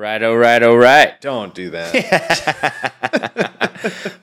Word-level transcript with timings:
right, 0.00 0.22
all 0.22 0.36
right, 0.36 0.62
all 0.62 0.78
right. 0.78 1.20
Don't 1.20 1.54
do 1.54 1.70
that. 1.70 2.94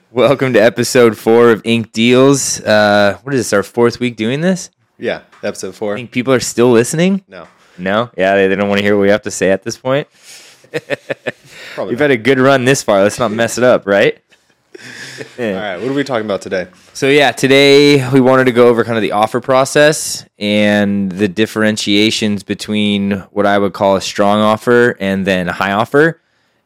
Welcome 0.10 0.52
to 0.54 0.58
episode 0.58 1.16
four 1.16 1.52
of 1.52 1.62
Ink 1.64 1.92
Deals. 1.92 2.60
Uh, 2.60 3.16
what 3.22 3.32
is 3.32 3.40
this? 3.40 3.52
Our 3.52 3.62
fourth 3.62 4.00
week 4.00 4.16
doing 4.16 4.40
this? 4.40 4.70
yeah, 4.98 5.22
episode 5.44 5.76
four. 5.76 5.94
I 5.94 5.98
think 5.98 6.10
people 6.10 6.34
are 6.34 6.40
still 6.40 6.72
listening. 6.72 7.22
No, 7.28 7.46
No, 7.78 8.10
yeah, 8.16 8.34
they, 8.34 8.48
they 8.48 8.56
don't 8.56 8.68
want 8.68 8.80
to 8.80 8.84
hear 8.84 8.96
what 8.96 9.02
we 9.02 9.10
have 9.10 9.22
to 9.22 9.30
say 9.30 9.52
at 9.52 9.62
this 9.62 9.76
point. 9.76 10.08
probably. 11.74 11.92
We've 11.92 12.00
not. 12.00 12.10
had 12.10 12.10
a 12.10 12.16
good 12.16 12.40
run 12.40 12.64
this 12.64 12.82
far. 12.82 13.04
Let's 13.04 13.20
not 13.20 13.30
mess 13.30 13.56
it 13.56 13.62
up, 13.62 13.86
right? 13.86 14.20
All 15.38 15.44
right, 15.44 15.76
what 15.78 15.88
are 15.88 15.92
we 15.92 16.04
talking 16.04 16.24
about 16.24 16.42
today? 16.42 16.68
So 16.92 17.08
yeah, 17.08 17.32
today 17.32 18.08
we 18.10 18.20
wanted 18.20 18.44
to 18.44 18.52
go 18.52 18.68
over 18.68 18.84
kind 18.84 18.96
of 18.96 19.02
the 19.02 19.12
offer 19.12 19.40
process 19.40 20.24
and 20.38 21.10
the 21.10 21.26
differentiations 21.26 22.44
between 22.44 23.12
what 23.32 23.44
I 23.44 23.58
would 23.58 23.72
call 23.72 23.96
a 23.96 24.00
strong 24.00 24.40
offer 24.40 24.96
and 25.00 25.26
then 25.26 25.48
a 25.48 25.52
high 25.52 25.72
offer. 25.72 26.20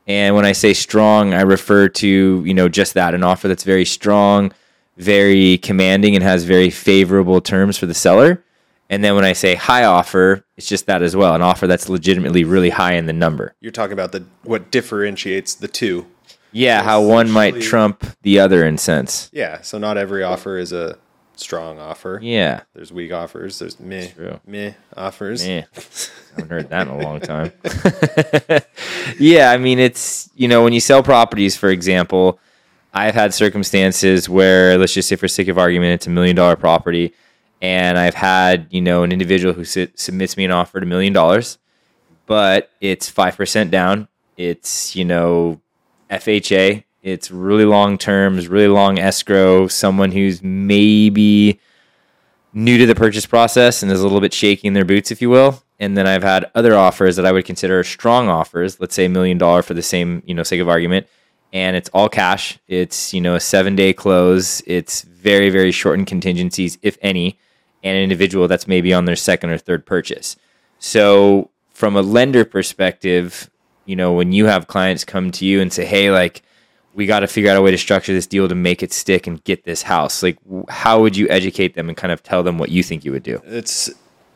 And 0.07 0.35
when 0.35 0.45
I 0.45 0.53
say 0.53 0.75
strong, 0.75 1.33
I 1.33 1.43
refer 1.43 1.89
to, 1.89 2.45
you 2.45 2.55
know, 2.55 2.69
just 2.69 2.95
that, 2.95 3.15
an 3.15 3.23
offer 3.23 3.49
that's 3.49 3.65
very 3.65 3.87
strong, 3.87 4.53
very 4.99 5.59
commanding 5.59 6.15
and 6.15 6.23
has 6.23 6.45
very 6.45 6.69
favorable 6.69 7.41
terms 7.41 7.79
for 7.79 7.87
the 7.87 7.95
seller. 7.95 8.45
And 8.91 9.03
then 9.03 9.15
when 9.15 9.25
I 9.25 9.33
say 9.33 9.55
high 9.55 9.85
offer, 9.85 10.45
it's 10.59 10.69
just 10.69 10.85
that 10.87 11.01
as 11.01 11.17
well, 11.17 11.35
an 11.35 11.41
offer 11.41 11.67
that's 11.67 11.89
legitimately 11.89 12.45
really 12.45 12.69
high 12.69 12.93
in 12.95 13.07
the 13.07 13.15
number. 13.15 13.55
You're 13.61 13.73
talking 13.73 13.95
about 13.95 14.13
the 14.13 14.27
what 14.43 14.71
differentiates 14.71 15.55
the 15.55 15.69
two. 15.69 16.09
Yeah, 16.53 16.83
how 16.83 17.03
one 17.03 17.31
might 17.31 17.61
trump 17.63 18.05
the 18.23 18.39
other 18.39 18.65
in 18.67 18.79
sense. 18.79 19.31
Yeah, 19.33 19.63
so 19.63 19.79
not 19.79 19.97
every 19.97 20.23
offer 20.23 20.59
is 20.59 20.73
a 20.73 20.99
strong 21.37 21.79
offer. 21.79 22.21
Yeah. 22.23 22.63
There's 22.75 22.93
weak 22.93 23.13
offers. 23.13 23.59
There's 23.59 23.81
meh, 23.81 24.09
meh 24.47 24.73
offers. 24.97 25.47
Yeah, 25.47 25.65
haven't 26.37 26.51
heard 26.51 26.69
that 26.71 26.87
in 26.87 26.95
a 26.95 26.99
long 26.99 27.21
time. 27.33 27.53
yeah, 29.19 29.51
I 29.51 29.59
mean, 29.59 29.79
it's 29.79 30.31
you 30.35 30.49
know 30.49 30.63
when 30.63 30.73
you 30.73 30.81
sell 30.81 31.03
properties, 31.03 31.57
for 31.57 31.71
example, 31.71 32.39
I've 32.93 33.15
had 33.15 33.33
circumstances 33.33 34.29
where 34.29 34.77
let's 34.77 34.95
just 34.95 35.09
say, 35.09 35.17
for 35.17 35.29
sake 35.29 35.49
of 35.49 35.59
argument, 35.59 35.95
it's 35.95 36.07
a 36.07 36.11
million 36.11 36.37
dollar 36.37 36.57
property, 36.57 37.15
and 37.61 37.99
I've 37.99 38.15
had 38.15 38.67
you 38.71 38.81
know 38.81 39.03
an 39.03 39.13
individual 39.13 39.55
who 39.55 39.65
sit, 39.65 39.99
submits 39.99 40.37
me 40.37 40.45
an 40.45 40.51
offer 40.51 40.79
at 40.79 40.85
a 40.85 40.87
million 40.87 41.13
dollars, 41.13 41.59
but 42.27 42.71
it's 42.81 43.09
five 43.09 43.37
percent 43.37 43.71
down. 43.71 44.09
It's 44.37 44.95
you 44.95 45.05
know 45.05 45.62
FHA. 46.13 46.85
It's 47.03 47.31
really 47.31 47.65
long 47.65 47.99
terms, 47.99 48.47
really 48.47 48.69
long 48.69 48.99
escrow. 48.99 49.67
Someone 49.67 50.13
who's 50.13 50.43
maybe 50.43 51.59
new 52.53 52.79
to 52.79 52.87
the 52.87 52.95
purchase 52.95 53.27
process 53.27 53.83
and 53.83 53.91
is 53.91 54.01
a 54.01 54.05
little 54.05 54.21
bit 54.21 54.35
shaky 54.35 54.69
in 54.69 54.75
their 54.75 54.85
boots, 54.85 55.11
if 55.11 55.23
you 55.23 55.31
will. 55.31 55.63
And 55.81 55.97
then 55.97 56.07
I've 56.07 56.23
had 56.23 56.51
other 56.55 56.77
offers 56.77 57.17
that 57.17 57.27
I 57.27 57.33
would 57.33 57.45
consider 57.45 57.83
strong 57.83 58.29
offers. 58.29 58.79
Let's 58.79 58.95
say 58.95 59.07
a 59.07 59.09
million 59.09 59.39
dollar 59.39 59.63
for 59.63 59.75
the 59.75 59.83
same, 59.83 60.23
you 60.27 60.35
know, 60.35 60.45
sake 60.45 60.61
of 60.61 60.69
argument, 60.69 61.09
and 61.53 61.75
it's 61.75 61.91
all 61.93 62.09
cash. 62.09 62.59
It's 62.69 63.13
you 63.13 63.21
know 63.21 63.35
a 63.35 63.41
seven 63.41 63.75
day 63.75 63.93
close. 63.93 64.63
It's 64.67 65.03
very 65.03 65.51
very 65.51 65.73
shortened 65.73 66.07
contingencies, 66.07 66.79
if 66.83 66.99
any, 67.03 67.39
and 67.83 67.97
an 67.97 68.03
individual 68.03 68.47
that's 68.47 68.69
maybe 68.69 68.95
on 68.95 69.07
their 69.07 69.17
second 69.17 69.51
or 69.51 69.59
third 69.59 69.85
purchase. 69.85 70.37
So 70.79 71.51
from 71.71 71.97
a 71.97 72.03
lender 72.03 72.45
perspective, 72.45 73.51
you 73.85 73.97
know, 73.97 74.13
when 74.13 74.33
you 74.33 74.47
have 74.47 74.67
clients 74.67 75.05
come 75.05 75.31
to 75.33 75.45
you 75.45 75.61
and 75.61 75.73
say, 75.73 75.85
"Hey, 75.85 76.11
like." 76.11 76.43
we 76.95 77.07
got 77.07 77.21
to 77.21 77.27
figure 77.27 77.51
out 77.51 77.57
a 77.57 77.63
way 77.63 77.71
to 77.71 77.79
structure 77.79 78.13
this 78.13 78.27
deal 78.27 78.49
to 78.49 78.55
make 78.55 78.83
it 78.83 78.93
stick 78.93 79.27
and 79.27 79.43
get 79.45 79.65
this 79.65 79.83
house. 79.83 80.23
Like, 80.23 80.37
how 80.69 81.01
would 81.01 81.17
you 81.17 81.29
educate 81.29 81.75
them 81.75 81.89
and 81.89 81.97
kind 81.97 82.13
of 82.13 82.23
tell 82.23 82.43
them 82.43 82.59
what 82.59 82.69
you 82.69 82.83
think 82.83 83.05
you 83.05 83.13
would 83.13 83.23
do? 83.23 83.41
It's 83.47 83.91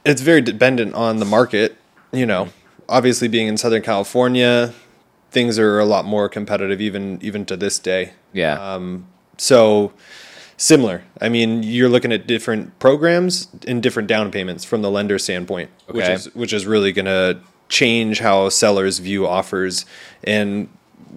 it's 0.05 0.23
very 0.23 0.41
dependent 0.41 0.95
on 0.95 1.19
the 1.19 1.25
market. 1.25 1.77
You 2.13 2.27
know, 2.27 2.49
obviously 2.89 3.29
being 3.29 3.49
in 3.49 3.57
Southern 3.57 3.83
California, 3.83 4.73
things 5.31 5.59
are 5.59 5.79
a 5.79 5.85
lot 5.85 6.05
more 6.05 6.29
competitive 6.29 6.81
even 6.81 7.19
even 7.23 7.45
to 7.47 7.57
this 7.57 7.79
day. 7.79 8.13
Yeah. 8.33 8.55
Um, 8.55 9.07
so 9.37 9.93
similar. 10.57 11.05
I 11.21 11.29
mean, 11.29 11.63
you're 11.63 11.89
looking 11.89 12.13
at 12.13 12.27
different 12.27 12.79
programs 12.79 13.49
and 13.67 13.83
different 13.83 14.09
down 14.09 14.31
payments 14.31 14.65
from 14.65 14.83
the 14.83 14.91
lender 14.91 15.19
standpoint, 15.19 15.71
which 15.89 16.09
is 16.09 16.35
which 16.35 16.53
is 16.53 16.67
really 16.67 16.93
going 16.93 17.07
to 17.07 17.41
change 17.69 18.21
how 18.21 18.49
sellers 18.49 18.99
view 18.99 19.27
offers 19.27 19.85
and 20.25 20.69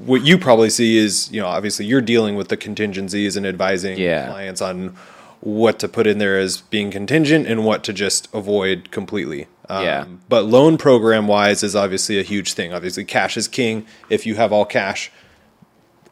what 0.05 0.23
you 0.23 0.37
probably 0.37 0.69
see 0.69 0.97
is, 0.97 1.29
you 1.31 1.41
know, 1.41 1.47
obviously 1.47 1.85
you're 1.85 2.01
dealing 2.01 2.35
with 2.35 2.47
the 2.47 2.55
contingencies 2.57 3.35
and 3.35 3.45
advising 3.45 3.97
Yeah. 3.97 4.27
clients 4.27 4.61
on 4.61 4.95
what 5.41 5.77
to 5.79 5.87
put 5.87 6.07
in 6.07 6.17
there 6.19 6.39
as 6.39 6.61
being 6.61 6.89
contingent 6.91 7.47
and 7.47 7.65
what 7.65 7.83
to 7.83 7.93
just 7.93 8.27
avoid 8.33 8.91
completely. 8.91 9.47
Um, 9.67 9.83
Yeah. 9.83 10.05
But 10.29 10.45
loan 10.45 10.77
program 10.77 11.27
wise 11.27 11.63
is 11.63 11.75
obviously 11.75 12.17
a 12.19 12.23
huge 12.23 12.53
thing. 12.53 12.73
Obviously, 12.73 13.03
cash 13.03 13.35
is 13.35 13.47
king. 13.47 13.85
If 14.09 14.25
you 14.25 14.35
have 14.35 14.53
all 14.53 14.65
cash, 14.65 15.11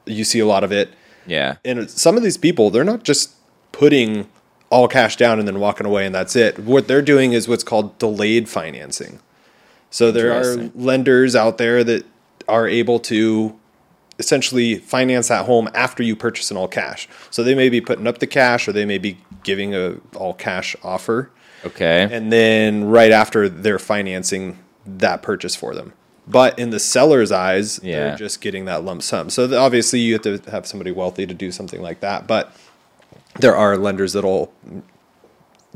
you 0.05 0.23
see 0.23 0.39
a 0.39 0.45
lot 0.45 0.63
of 0.63 0.71
it 0.71 0.93
yeah. 1.25 1.55
and 1.65 1.89
some 1.89 2.17
of 2.17 2.23
these 2.23 2.37
people 2.37 2.69
they're 2.69 2.83
not 2.83 3.03
just 3.03 3.31
putting 3.71 4.27
all 4.69 4.87
cash 4.87 5.15
down 5.15 5.39
and 5.39 5.47
then 5.47 5.59
walking 5.59 5.85
away 5.85 6.05
and 6.05 6.15
that's 6.15 6.35
it 6.35 6.57
what 6.59 6.87
they're 6.87 7.01
doing 7.01 7.33
is 7.33 7.47
what's 7.47 7.63
called 7.63 7.97
delayed 7.99 8.47
financing 8.49 9.19
so 9.89 10.11
there 10.11 10.33
are 10.33 10.55
lenders 10.75 11.35
out 11.35 11.57
there 11.57 11.83
that 11.83 12.05
are 12.47 12.67
able 12.67 12.99
to 12.99 13.57
essentially 14.19 14.75
finance 14.79 15.27
that 15.27 15.45
home 15.45 15.69
after 15.73 16.01
you 16.01 16.15
purchase 16.15 16.49
an 16.51 16.57
all 16.57 16.67
cash 16.67 17.07
so 17.29 17.43
they 17.43 17.53
may 17.55 17.69
be 17.69 17.79
putting 17.79 18.07
up 18.07 18.17
the 18.19 18.27
cash 18.27 18.67
or 18.67 18.71
they 18.71 18.85
may 18.85 18.97
be 18.97 19.17
giving 19.43 19.75
a 19.75 19.95
all 20.15 20.33
cash 20.33 20.75
offer 20.83 21.29
Okay. 21.65 22.07
and 22.11 22.31
then 22.31 22.85
right 22.85 23.11
after 23.11 23.49
they're 23.49 23.79
financing 23.79 24.59
that 24.85 25.21
purchase 25.23 25.55
for 25.55 25.73
them. 25.73 25.91
But 26.27 26.57
in 26.59 26.69
the 26.69 26.79
seller's 26.79 27.31
eyes, 27.31 27.79
Yeah. 27.81 27.99
they're 28.09 28.15
just 28.15 28.41
getting 28.41 28.65
that 28.65 28.83
lump 28.85 29.01
sum. 29.01 29.29
So 29.29 29.57
obviously, 29.59 29.99
you 29.99 30.13
have 30.13 30.21
to 30.23 30.51
have 30.51 30.67
somebody 30.67 30.91
wealthy 30.91 31.25
to 31.25 31.33
do 31.33 31.51
something 31.51 31.81
like 31.81 31.99
that. 32.01 32.27
But 32.27 32.55
there 33.39 33.55
are 33.55 33.75
lenders 33.77 34.13
that'll 34.13 34.53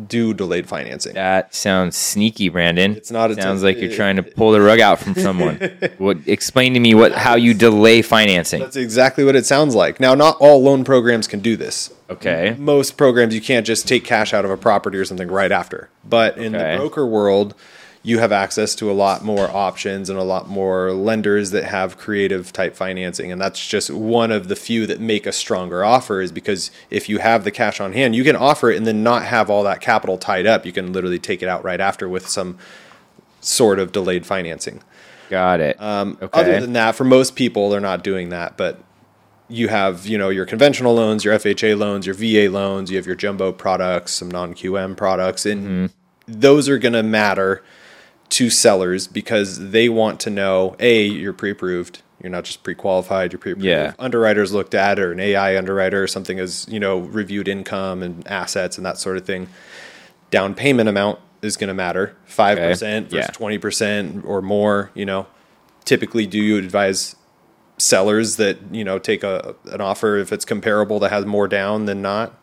do 0.08 0.34
delayed 0.34 0.68
financing. 0.68 1.14
that 1.14 1.54
sounds 1.54 1.96
sneaky, 1.96 2.50
Brandon. 2.50 2.96
It's 2.96 3.12
not- 3.12 3.30
it's 3.32 3.42
sounds 3.42 3.62
a- 3.62 3.66
like 3.66 3.78
you're 3.78 3.92
trying 3.94 4.16
to 4.16 4.24
pull 4.38 4.52
the 4.52 4.62
rug 4.62 4.80
out 4.80 5.00
from 5.00 5.14
someone. 5.16 5.58
what? 5.98 6.18
Explain 6.26 6.74
to 6.74 6.80
me 6.80 6.96
what 6.96 7.12
how 7.12 7.36
you 7.36 7.54
delay 7.54 8.02
financing. 8.02 8.62
That's 8.62 8.76
exactly 8.76 9.24
what 9.24 9.36
it 9.36 9.46
sounds 9.46 9.76
like. 9.76 10.00
Now, 10.00 10.16
not 10.16 10.38
all 10.40 10.62
loan 10.64 10.84
programs 10.84 11.28
can 11.28 11.40
do 11.40 11.56
this. 11.56 11.94
Okay. 12.10 12.56
Most 12.58 12.98
programs, 12.98 13.36
you 13.36 13.42
can't 13.42 13.66
just 13.66 13.88
take 13.88 14.04
cash 14.04 14.34
out 14.34 14.44
of 14.44 14.52
a 14.52 14.58
property 14.58 14.98
or 14.98 15.06
something 15.06 15.30
right 15.30 15.52
after. 15.52 15.90
But 16.04 16.38
in 16.38 16.56
Okay. 16.56 16.74
the 16.74 16.78
broker 16.80 17.06
world, 17.06 17.54
you 18.04 18.18
have 18.18 18.32
access 18.32 18.74
to 18.76 18.90
a 18.90 18.94
lot 18.94 19.24
more 19.24 19.48
options 19.56 20.10
and 20.10 20.18
a 20.18 20.24
lot 20.24 20.48
more 20.50 20.92
lenders 20.92 21.52
that 21.52 21.66
have 21.66 21.98
creative 21.98 22.52
type 22.52 22.76
financing. 22.76 23.32
And 23.32 23.40
that's 23.40 23.68
just 23.68 23.92
one 23.92 24.32
of 24.32 24.48
the 24.48 24.56
few 24.56 24.88
that 24.88 25.00
make 25.00 25.28
a 25.28 25.32
stronger 25.32 25.84
offer, 25.86 26.20
is 26.20 26.32
because 26.32 26.72
if 26.90 27.08
you 27.10 27.20
have 27.20 27.44
the 27.44 27.52
cash 27.52 27.80
on 27.80 27.94
hand, 27.94 28.16
you 28.16 28.24
can 28.24 28.36
offer 28.36 28.72
it 28.72 28.78
and 28.78 28.88
then 28.88 29.04
not 29.04 29.24
have 29.26 29.52
all 29.52 29.64
that 29.66 29.82
capital 29.82 30.18
tied 30.18 30.48
up. 30.48 30.66
You 30.66 30.72
can 30.72 30.92
literally 30.92 31.20
take 31.20 31.44
it 31.44 31.48
out 31.48 31.64
right 31.64 31.80
after 31.80 32.10
with 32.10 32.28
some 32.28 32.58
sort 33.40 33.78
of 33.80 33.92
delayed 33.92 34.26
financing. 34.26 34.82
Got 35.30 35.60
it. 35.60 35.80
Um, 35.82 36.18
okay. 36.22 36.42
Other 36.42 36.60
than 36.60 36.74
that, 36.74 36.96
for 36.96 37.04
most 37.04 37.36
people, 37.36 37.70
they're 37.70 37.80
not 37.80 38.04
doing 38.04 38.30
that. 38.30 38.58
But 38.58 38.84
you 39.48 39.68
have, 39.68 40.08
you 40.08 40.18
know, 40.18 40.30
your 40.30 40.46
conventional 40.46 40.94
loans, 40.96 41.24
your 41.24 41.38
FHA 41.38 41.78
loans, 41.78 42.06
your 42.06 42.16
VA 42.16 42.52
loans. 42.52 42.90
You 42.90 42.98
have 42.98 43.06
your 43.06 43.16
jumbo 43.16 43.52
products, 43.52 44.12
some 44.14 44.30
non 44.32 44.54
QM 44.56 44.98
products, 44.98 45.46
and 45.46 45.62
Mm-hmm. 45.68 46.40
those 46.40 46.68
are 46.68 46.78
going 46.80 46.94
to 46.94 47.04
matter 47.04 47.64
to 48.32 48.50
sellers 48.50 49.08
because 49.08 49.72
they 49.72 49.88
want 49.90 50.20
to 50.22 50.30
know: 50.30 50.76
a, 50.80 51.04
you're 51.06 51.34
pre-approved. 51.34 52.02
You're 52.22 52.32
not 52.32 52.44
just 52.44 52.64
pre-qualified. 52.64 53.32
You're 53.34 53.40
pre-approved. 53.40 53.66
Yeah. 53.66 53.94
Underwriters 53.98 54.52
looked 54.54 54.76
at, 54.76 55.00
or 55.00 55.12
an 55.12 55.20
AI 55.20 55.58
underwriter, 55.58 56.04
or 56.04 56.08
something 56.08 56.40
as 56.40 56.68
you 56.70 56.80
know, 56.80 57.00
reviewed 57.00 57.48
income 57.48 58.04
and 58.04 58.28
assets 58.28 58.78
and 58.78 58.86
that 58.86 58.98
sort 58.98 59.18
of 59.18 59.26
thing. 59.26 59.48
Down 60.30 60.54
payment 60.56 60.88
amount 60.88 61.20
is 61.42 61.58
going 61.58 61.70
to 61.70 61.74
matter. 61.74 62.16
Five 62.26 62.58
percent 62.58 63.08
versus 63.10 63.28
Yeah. 63.28 63.32
twenty 63.34 63.58
percent 63.58 64.24
or 64.26 64.42
more. 64.42 64.92
You 64.94 65.06
know, 65.06 65.28
typically, 65.84 66.26
do 66.28 66.38
you 66.38 66.58
advise 66.58 67.16
sellers 67.78 68.36
that 68.36 68.60
you 68.72 68.84
know 68.84 69.00
take 69.00 69.24
a 69.24 69.56
an 69.66 69.82
offer 69.82 70.18
if 70.18 70.32
it's 70.32 70.46
comparable 70.46 71.00
that 71.00 71.12
has 71.12 71.26
more 71.26 71.48
down 71.48 71.86
than 71.86 72.02
not? 72.02 72.38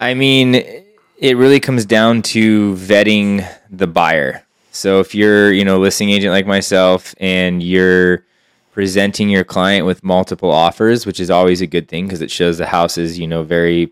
I 0.00 0.14
mean, 0.14 0.56
it 0.56 1.36
really 1.36 1.60
comes 1.60 1.86
down 1.86 2.22
to 2.22 2.74
vetting 2.74 3.48
the 3.70 3.86
buyer. 3.86 4.42
So 4.76 5.00
if 5.00 5.14
you're, 5.14 5.52
you 5.52 5.64
know, 5.64 5.78
listing 5.78 6.10
agent 6.10 6.32
like 6.32 6.46
myself 6.46 7.14
and 7.18 7.62
you're 7.62 8.24
presenting 8.72 9.30
your 9.30 9.42
client 9.42 9.86
with 9.86 10.04
multiple 10.04 10.50
offers, 10.50 11.06
which 11.06 11.18
is 11.18 11.30
always 11.30 11.62
a 11.62 11.66
good 11.66 11.88
thing 11.88 12.06
because 12.06 12.20
it 12.20 12.30
shows 12.30 12.58
the 12.58 12.66
house 12.66 12.98
is, 12.98 13.18
you 13.18 13.26
know, 13.26 13.42
very 13.42 13.90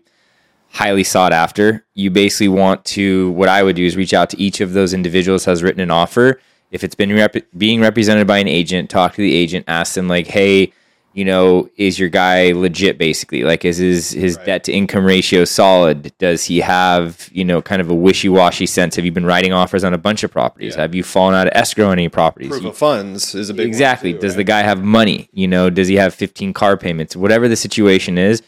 highly 0.69 1.03
sought 1.03 1.33
after. 1.33 1.83
You 1.95 2.11
basically 2.11 2.49
want 2.49 2.85
to 2.85 3.31
what 3.31 3.49
I 3.49 3.63
would 3.63 3.75
do 3.75 3.85
is 3.85 3.97
reach 3.97 4.13
out 4.13 4.29
to 4.29 4.39
each 4.39 4.61
of 4.61 4.73
those 4.73 4.93
individuals 4.93 5.45
has 5.45 5.63
written 5.63 5.81
an 5.81 5.89
offer. 5.89 6.39
If 6.69 6.83
it's 6.83 6.95
been 6.95 7.13
rep- 7.13 7.47
being 7.57 7.81
represented 7.81 8.27
by 8.27 8.37
an 8.37 8.47
agent, 8.47 8.89
talk 8.89 9.13
to 9.15 9.21
the 9.21 9.33
agent, 9.33 9.65
ask 9.67 9.95
them 9.95 10.07
like, 10.07 10.27
"Hey, 10.27 10.71
you 11.15 11.23
know, 11.25 11.69
is 11.77 11.97
your 11.97 12.09
guy 12.09 12.51
legit 12.51 12.97
basically? 12.97 13.43
Like, 13.43 13.63
is 13.63 13.77
his, 13.77 14.11
his 14.11 14.35
Right. 14.35 14.45
debt 14.45 14.63
to 14.65 14.73
income 14.73 15.05
ratio 15.05 15.45
solid? 15.45 16.11
Does 16.19 16.43
he 16.43 16.59
have, 16.59 17.29
you 17.31 17.45
know, 17.45 17.61
kind 17.61 17.81
of 17.81 17.89
a 17.89 17.95
wishy 17.95 18.27
washy 18.29 18.65
sense? 18.65 18.97
Have 18.97 19.05
you 19.05 19.11
been 19.13 19.25
writing 19.25 19.53
offers 19.53 19.85
on 19.85 19.93
a 19.93 19.97
bunch 19.97 20.23
of 20.23 20.31
properties? 20.31 20.75
Yeah. 20.75 20.81
Have 20.81 20.93
you 20.93 21.03
fallen 21.03 21.33
out 21.33 21.47
of 21.47 21.53
escrow 21.55 21.87
on 21.87 21.93
any 21.93 22.09
properties? 22.09 22.49
Proof 22.49 22.63
You- 22.63 22.69
of 22.69 22.77
funds 22.77 23.33
is 23.33 23.49
a 23.49 23.53
big 23.53 23.65
exactly. 23.65 24.11
too, 24.13 24.19
does 24.19 24.35
the 24.35 24.43
guy 24.43 24.61
have 24.63 24.83
money? 24.83 25.29
You 25.33 25.47
know, 25.47 25.69
does 25.69 25.87
he 25.87 25.95
have 25.95 26.13
15 26.13 26.51
car 26.53 26.75
payments? 26.75 27.15
Whatever 27.15 27.47
the 27.47 27.55
situation 27.55 28.17
is, 28.17 28.41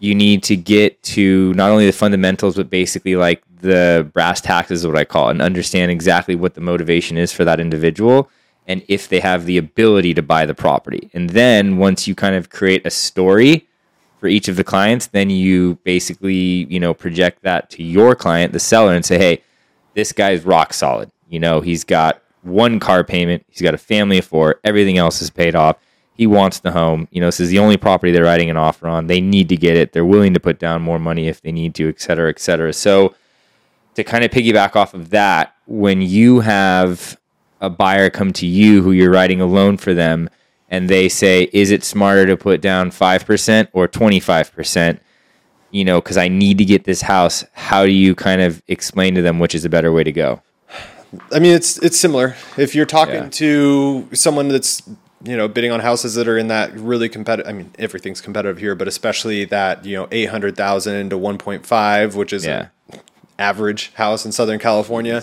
you 0.00 0.14
need 0.14 0.42
to 0.44 0.56
get 0.56 1.02
to 1.02 1.52
not 1.54 1.70
only 1.70 1.84
the 1.86 1.92
fundamentals, 1.92 2.56
but 2.56 2.70
basically 2.70 3.16
like 3.16 3.42
the 3.60 4.08
brass 4.14 4.40
taxes, 4.40 4.80
is 4.80 4.86
what 4.86 4.96
I 4.96 5.04
call 5.04 5.28
it, 5.28 5.32
and 5.32 5.42
understand 5.42 5.90
exactly 5.92 6.34
what 6.34 6.54
the 6.54 6.60
motivation 6.62 7.16
is 7.18 7.32
for 7.32 7.44
that 7.44 7.60
individual 7.60 8.28
and 8.66 8.82
if 8.88 9.08
they 9.08 9.20
have 9.20 9.44
the 9.44 9.58
ability 9.58 10.14
to 10.14 10.22
buy 10.22 10.46
the 10.46 10.54
property. 10.54 11.10
And 11.12 11.30
then 11.30 11.76
once 11.76 12.08
you 12.08 12.14
kind 12.14 12.34
of 12.34 12.50
create 12.50 12.86
a 12.86 12.90
story 12.90 13.66
for 14.18 14.28
each 14.28 14.48
of 14.48 14.56
the 14.56 14.64
clients, 14.64 15.08
then 15.08 15.28
you 15.30 15.78
basically, 15.84 16.64
you 16.70 16.80
know, 16.80 16.94
project 16.94 17.42
that 17.42 17.68
to 17.70 17.82
your 17.82 18.14
client, 18.14 18.52
the 18.52 18.60
seller, 18.60 18.94
and 18.94 19.04
say, 19.04 19.18
hey, 19.18 19.42
this 19.94 20.12
guy's 20.12 20.44
rock 20.44 20.72
solid. 20.72 21.10
You 21.28 21.40
know, 21.40 21.60
he's 21.60 21.84
got 21.84 22.22
one 22.42 22.80
car 22.80 23.04
payment, 23.04 23.44
he's 23.48 23.62
got 23.62 23.74
a 23.74 23.78
family 23.78 24.18
of 24.18 24.24
four, 24.24 24.60
everything 24.64 24.98
else 24.98 25.22
is 25.22 25.30
paid 25.30 25.54
off. 25.54 25.76
He 26.14 26.26
wants 26.26 26.60
the 26.60 26.70
home. 26.70 27.08
You 27.10 27.20
know, 27.20 27.26
this 27.26 27.40
is 27.40 27.48
the 27.48 27.58
only 27.58 27.76
property 27.76 28.12
they're 28.12 28.24
writing 28.24 28.48
an 28.48 28.56
offer 28.56 28.86
on. 28.86 29.08
They 29.08 29.20
need 29.20 29.48
to 29.48 29.56
get 29.56 29.76
it. 29.76 29.92
They're 29.92 30.04
willing 30.04 30.32
to 30.34 30.40
put 30.40 30.60
down 30.60 30.80
more 30.80 31.00
money 31.00 31.26
if 31.26 31.40
they 31.40 31.50
need 31.50 31.74
to, 31.74 31.88
et 31.88 32.00
cetera, 32.00 32.30
et 32.30 32.38
cetera. 32.38 32.72
So, 32.72 33.16
to 33.94 34.04
kind 34.04 34.24
of 34.24 34.30
piggyback 34.30 34.76
off 34.76 34.94
of 34.94 35.10
that, 35.10 35.56
when 35.66 36.02
you 36.02 36.40
have 36.40 37.18
a 37.64 37.70
buyer 37.70 38.10
come 38.10 38.32
to 38.34 38.46
you 38.46 38.82
who 38.82 38.92
you're 38.92 39.10
writing 39.10 39.40
a 39.40 39.46
loan 39.46 39.76
for 39.76 39.94
them 39.94 40.28
and 40.68 40.88
they 40.88 41.08
say, 41.08 41.48
is 41.52 41.70
it 41.70 41.84
smarter 41.84 42.26
to 42.26 42.36
put 42.36 42.60
down 42.60 42.90
5% 42.90 43.68
or 43.72 43.86
25%? 43.88 44.98
You 45.70 45.84
know, 45.84 46.00
because 46.00 46.16
I 46.16 46.28
need 46.28 46.58
to 46.58 46.64
get 46.64 46.84
this 46.84 47.02
house. 47.02 47.44
How 47.52 47.84
do 47.84 47.92
you 47.92 48.14
kind 48.14 48.40
of 48.40 48.62
explain 48.68 49.14
to 49.16 49.22
them 49.22 49.38
which 49.38 49.54
is 49.54 49.64
a 49.64 49.68
better 49.68 49.92
way 49.92 50.04
to 50.04 50.12
go? 50.12 50.40
I 51.32 51.38
mean, 51.38 51.54
it's 51.54 51.78
it's 51.78 51.98
similar. 51.98 52.34
If 52.56 52.74
you're 52.74 52.86
talking 52.86 53.14
Yeah. 53.24 53.28
to 53.28 54.08
someone 54.12 54.48
that's 54.48 54.82
you 55.24 55.36
know 55.36 55.46
bidding 55.48 55.70
on 55.70 55.80
houses 55.80 56.14
that 56.16 56.26
are 56.28 56.36
in 56.38 56.48
that 56.48 56.72
really 56.78 57.08
competitive. 57.08 57.48
I 57.48 57.52
mean, 57.56 57.70
everything's 57.78 58.20
competitive 58.20 58.58
here, 58.58 58.74
but 58.74 58.88
especially 58.88 59.44
that 59.46 59.84
you 59.84 59.96
know 59.96 60.08
eight 60.12 60.28
hundred 60.30 60.56
thousand 60.56 61.10
to 61.10 61.18
one 61.18 61.38
point 61.38 61.66
five, 61.66 62.14
which 62.16 62.32
is 62.32 62.44
Yeah. 62.44 62.66
an 62.92 63.00
average 63.38 63.92
house 63.94 64.24
in 64.24 64.32
Southern 64.32 64.58
California. 64.58 65.22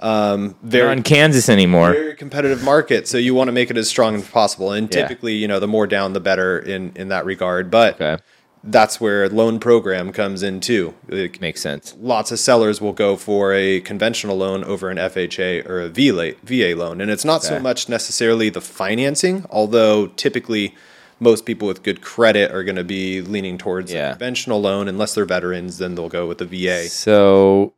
Um, 0.00 0.56
They're 0.62 0.90
on 0.90 1.02
Kansas 1.02 1.48
anymore. 1.48 1.92
very 1.92 2.14
competitive 2.16 2.62
market, 2.64 3.06
so 3.06 3.18
you 3.18 3.34
want 3.34 3.48
to 3.48 3.52
make 3.52 3.70
it 3.70 3.76
as 3.76 3.88
strong 3.88 4.16
as 4.16 4.26
possible. 4.28 4.72
And 4.72 4.92
Yeah. 4.92 5.02
typically, 5.02 5.34
you 5.34 5.46
know, 5.48 5.60
the 5.60 5.68
more 5.68 5.86
down, 5.86 6.12
the 6.12 6.20
better 6.20 6.58
in 6.58 6.92
in 6.96 7.08
that 7.08 7.24
regard. 7.24 7.70
But 7.70 7.94
Okay. 8.00 8.16
that's 8.64 9.00
where 9.00 9.28
loan 9.28 9.58
program 9.60 10.12
comes 10.12 10.42
in 10.42 10.60
too. 10.60 10.94
Like, 11.08 11.40
Makes 11.40 11.60
sense. 11.60 11.94
lots 12.00 12.32
of 12.32 12.38
sellers 12.40 12.80
will 12.80 12.92
go 12.92 13.16
for 13.16 13.52
a 13.52 13.80
conventional 13.80 14.36
loan 14.36 14.64
over 14.64 14.88
an 14.90 14.98
FHA 14.98 15.62
or 15.68 15.80
a 15.80 15.88
VA, 15.88 16.34
VA 16.44 16.74
loan. 16.74 17.00
And 17.00 17.10
it's 17.10 17.24
not 17.24 17.42
so 17.44 17.54
Okay. 17.54 17.62
much 17.62 17.88
necessarily 17.88 18.50
the 18.50 18.60
financing, 18.60 19.44
although 19.50 20.08
typically 20.16 20.74
most 21.22 21.46
people 21.46 21.68
with 21.68 21.82
good 21.82 22.00
credit 22.02 22.50
are 22.50 22.64
going 22.64 22.76
to 22.76 22.84
be 22.84 23.22
leaning 23.22 23.56
towards 23.56 23.92
Yeah. 23.92 24.08
a 24.08 24.10
conventional 24.12 24.60
loan. 24.60 24.88
Unless 24.88 25.14
they're 25.14 25.24
veterans, 25.24 25.78
then 25.78 25.94
they'll 25.94 26.08
go 26.08 26.26
with 26.26 26.38
the 26.38 26.44
VA. 26.44 26.88
So, 26.88 27.72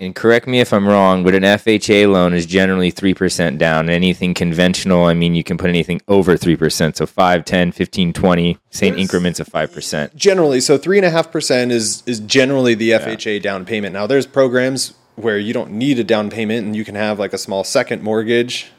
and 0.00 0.14
correct 0.14 0.46
me 0.46 0.60
if 0.60 0.72
I'm 0.72 0.86
wrong, 0.88 1.24
but 1.24 1.34
an 1.34 1.42
FHA 1.44 2.06
loan 2.10 2.34
is 2.34 2.46
generally 2.46 2.90
3% 2.92 3.58
down. 3.58 3.88
Anything 3.90 4.34
conventional, 4.34 5.04
I 5.04 5.14
mean, 5.14 5.34
you 5.34 5.44
can 5.44 5.56
put 5.56 5.68
anything 5.70 6.00
over 6.08 6.36
3%. 6.36 6.96
So 6.96 7.06
5, 7.06 7.44
10, 7.44 7.72
15, 7.72 8.12
20, 8.12 8.58
say 8.70 8.86
in 8.88 8.92
There's- 8.94 9.02
increments 9.02 9.40
of 9.40 9.48
5%. 9.48 10.14
Generally, 10.16 10.60
so 10.62 10.78
three 10.78 10.98
and 10.98 11.04
a 11.06 11.10
half 11.10 11.30
percent 11.32 11.72
is 11.72 12.02
is 12.06 12.20
generally 12.20 12.74
the 12.74 12.90
FHA 12.92 13.38
down 13.40 13.64
payment. 13.64 13.92
Now, 13.92 14.06
there's 14.06 14.26
programs 14.26 14.94
where 15.16 15.38
you 15.38 15.52
don't 15.52 15.70
need 15.70 15.98
a 16.00 16.04
down 16.04 16.28
payment 16.28 16.66
and 16.66 16.74
you 16.74 16.84
can 16.84 16.96
have 16.96 17.18
like 17.20 17.32
a 17.32 17.38
small 17.38 17.62
second 17.62 18.02
mortgage. 18.02 18.72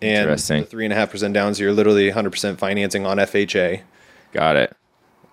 And 0.00 0.18
Interesting. 0.22 0.60
the 0.60 0.66
three 0.66 0.84
and 0.84 0.92
a 0.92 0.96
half 0.96 1.10
percent 1.10 1.34
down, 1.34 1.54
so 1.54 1.62
you're 1.64 1.72
literally 1.72 2.10
100% 2.10 2.56
financing 2.58 3.04
on 3.04 3.18
FHA. 3.18 3.80
Got 4.32 4.56
it. 4.56 4.76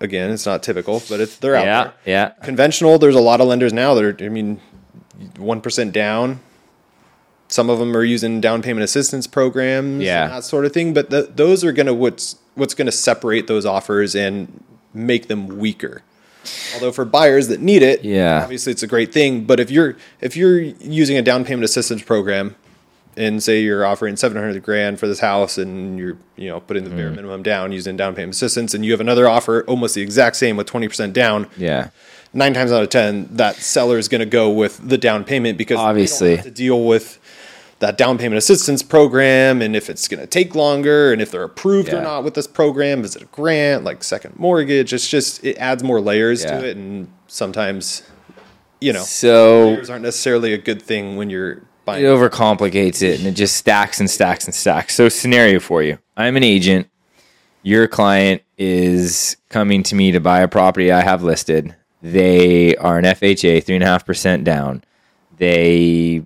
Again, 0.00 0.30
it's 0.30 0.44
not 0.44 0.62
typical, 0.62 1.02
but 1.08 1.20
it's 1.20 1.36
they're 1.36 1.54
out 1.56 1.64
Yeah. 1.64 1.84
there. 1.84 1.92
Yeah. 2.04 2.28
Conventional, 2.44 2.98
there's 2.98 3.14
a 3.14 3.20
lot 3.20 3.40
of 3.40 3.46
lenders 3.46 3.72
now 3.72 3.94
that 3.94 4.04
are, 4.04 4.16
I 4.24 4.28
mean, 4.28 4.60
1% 5.38 5.92
down. 5.92 6.40
Some 7.48 7.70
of 7.70 7.78
them 7.78 7.96
are 7.96 8.02
using 8.02 8.40
down 8.40 8.60
payment 8.60 8.82
assistance 8.82 9.26
programs 9.28 10.02
Yeah. 10.02 10.24
and 10.24 10.32
that 10.32 10.44
sort 10.44 10.64
of 10.64 10.72
thing, 10.72 10.92
but 10.92 11.10
th 11.10 11.26
those 11.36 11.62
are 11.64 11.72
going 11.72 11.86
to 11.86 11.94
what's 11.94 12.36
what's 12.56 12.74
going 12.74 12.86
to 12.86 12.92
separate 12.92 13.46
those 13.46 13.64
offers 13.64 14.14
and 14.16 14.62
make 14.92 15.28
them 15.28 15.46
weaker. 15.58 16.02
Although 16.74 16.90
for 16.92 17.04
buyers 17.04 17.48
that 17.48 17.60
need 17.60 17.82
it, 17.82 18.04
Yeah. 18.04 18.40
obviously 18.42 18.72
it's 18.72 18.82
a 18.82 18.86
great 18.88 19.12
thing, 19.12 19.44
but 19.44 19.60
if 19.60 19.70
you're 19.70 19.94
if 20.20 20.36
you're 20.36 20.58
using 20.60 21.16
a 21.16 21.22
down 21.22 21.44
payment 21.44 21.64
assistance 21.64 22.02
program 22.02 22.56
and 23.16 23.42
say 23.42 23.60
you're 23.62 23.84
offering 23.86 24.16
700 24.16 24.62
grand 24.62 24.98
for 25.00 25.06
this 25.06 25.20
house 25.20 25.56
and 25.58 25.98
you're 25.98 26.16
you 26.36 26.48
know 26.48 26.60
putting 26.60 26.84
the 26.84 26.90
bare 26.90 27.10
Mm. 27.10 27.16
minimum 27.16 27.42
down 27.42 27.72
using 27.72 27.96
down 27.96 28.14
payment 28.14 28.34
assistance 28.34 28.74
and 28.74 28.84
you 28.84 28.92
have 28.92 29.00
another 29.00 29.28
offer 29.28 29.64
almost 29.66 29.94
the 29.94 30.02
exact 30.02 30.36
same 30.36 30.56
with 30.56 30.66
20% 30.66 31.12
down 31.12 31.46
Yeah. 31.56 31.88
nine 32.34 32.52
times 32.54 32.72
out 32.72 32.82
of 32.82 32.90
ten 32.90 33.28
that 33.32 33.56
seller 33.56 33.96
is 33.98 34.08
going 34.08 34.20
to 34.20 34.26
go 34.26 34.50
with 34.50 34.86
the 34.86 34.98
down 34.98 35.24
payment 35.24 35.56
because 35.56 35.78
Obviously. 35.78 36.36
have 36.36 36.44
to 36.44 36.50
deal 36.50 36.84
with 36.84 37.18
that 37.78 37.96
down 37.98 38.16
payment 38.18 38.38
assistance 38.38 38.82
program 38.82 39.60
and 39.62 39.76
if 39.76 39.88
it's 39.90 40.08
going 40.08 40.20
to 40.20 40.26
take 40.26 40.54
longer 40.54 41.12
and 41.12 41.20
if 41.22 41.30
they're 41.30 41.42
approved 41.42 41.88
Yeah. 41.88 41.96
or 41.98 42.02
not 42.02 42.24
with 42.24 42.34
this 42.34 42.46
program 42.46 43.02
is 43.04 43.16
it 43.16 43.22
a 43.22 43.26
grant 43.26 43.84
like 43.84 44.02
second 44.04 44.38
mortgage 44.38 44.92
it's 44.92 45.08
just 45.08 45.44
it 45.44 45.56
adds 45.58 45.82
more 45.82 46.00
layers 46.00 46.42
Yeah. 46.42 46.60
to 46.60 46.66
it 46.66 46.76
and 46.76 47.08
sometimes 47.26 48.02
you 48.80 48.92
know 48.92 49.02
So 49.02 49.68
layers 49.70 49.88
aren't 49.90 50.02
necessarily 50.04 50.52
a 50.52 50.58
good 50.58 50.82
thing 50.82 51.16
when 51.16 51.28
you're 51.30 51.62
it 51.94 52.04
overcomplicates 52.04 53.02
it 53.02 53.18
and 53.18 53.28
it 53.28 53.32
just 53.32 53.56
stacks 53.56 54.00
and 54.00 54.10
stacks 54.10 54.44
and 54.44 54.54
stacks. 54.54 54.94
So, 54.94 55.08
scenario 55.08 55.60
for 55.60 55.82
you 55.82 55.98
I'm 56.16 56.36
an 56.36 56.42
agent. 56.42 56.88
Your 57.62 57.88
client 57.88 58.42
is 58.58 59.36
coming 59.48 59.82
to 59.84 59.94
me 59.94 60.12
to 60.12 60.20
buy 60.20 60.40
a 60.40 60.48
property 60.48 60.92
I 60.92 61.00
have 61.00 61.22
listed. 61.22 61.74
They 62.02 62.76
are 62.76 62.98
an 62.98 63.04
FHA, 63.04 63.64
3.5% 63.64 64.44
down. 64.44 64.84
They, 65.38 66.24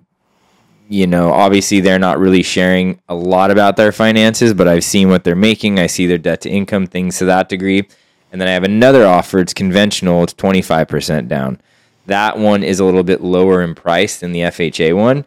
you 0.87 1.07
know, 1.07 1.31
obviously 1.31 1.79
they're 1.79 1.99
not 1.99 2.19
really 2.19 2.43
sharing 2.43 3.01
a 3.09 3.15
lot 3.15 3.51
about 3.51 3.75
their 3.75 3.91
finances, 3.91 4.53
but 4.53 4.67
I've 4.67 4.83
seen 4.83 5.09
what 5.09 5.23
they're 5.23 5.35
making. 5.35 5.79
I 5.79 5.87
see 5.87 6.05
their 6.05 6.17
debt 6.17 6.41
to 6.41 6.49
income, 6.49 6.85
things 6.85 7.17
to 7.17 7.25
that 7.25 7.49
degree. 7.49 7.87
And 8.31 8.39
then 8.39 8.47
I 8.47 8.51
have 8.51 8.63
another 8.63 9.05
offer. 9.05 9.39
It's 9.39 9.53
conventional, 9.53 10.23
it's 10.23 10.33
25% 10.33 11.27
down. 11.27 11.59
That 12.05 12.37
one 12.37 12.63
is 12.63 12.79
a 12.79 12.85
little 12.85 13.03
bit 13.03 13.21
lower 13.21 13.61
in 13.61 13.75
price 13.75 14.19
than 14.19 14.31
the 14.31 14.41
FHA 14.41 14.95
one 14.95 15.25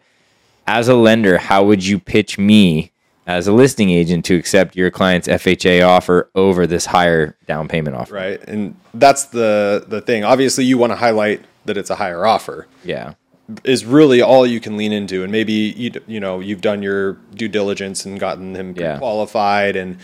as 0.67 0.87
a 0.87 0.95
lender, 0.95 1.37
how 1.37 1.63
would 1.63 1.85
you 1.85 1.99
pitch 1.99 2.37
me 2.37 2.91
as 3.27 3.47
a 3.47 3.51
listing 3.51 3.89
agent 3.89 4.23
to 4.25 4.35
accept 4.35 4.75
your 4.75 4.91
client's 4.91 5.27
FHA 5.27 5.85
offer 5.87 6.29
over 6.35 6.67
this 6.67 6.85
higher 6.85 7.35
down 7.47 7.67
payment 7.67 7.95
offer? 7.95 8.13
right 8.13 8.39
and 8.47 8.75
that's 8.93 9.25
the 9.25 9.83
the 9.87 9.99
thing 10.01 10.23
obviously 10.23 10.63
you 10.63 10.77
want 10.77 10.91
to 10.91 10.95
highlight 10.95 11.41
that 11.65 11.75
it's 11.75 11.89
a 11.89 11.95
higher 11.95 12.23
offer 12.27 12.67
Yeah. 12.83 13.15
is 13.63 13.83
really 13.83 14.21
all 14.21 14.45
you 14.45 14.59
can 14.59 14.77
lean 14.77 14.91
into 14.91 15.23
and 15.23 15.31
maybe 15.31 15.53
you 15.53 15.91
you 16.05 16.19
know 16.19 16.39
you've 16.39 16.61
done 16.61 16.83
your 16.83 17.13
due 17.33 17.47
diligence 17.47 18.05
and 18.05 18.19
gotten 18.19 18.55
him 18.55 18.75
Yeah. 18.77 18.99
qualified 18.99 19.75
and 19.75 19.97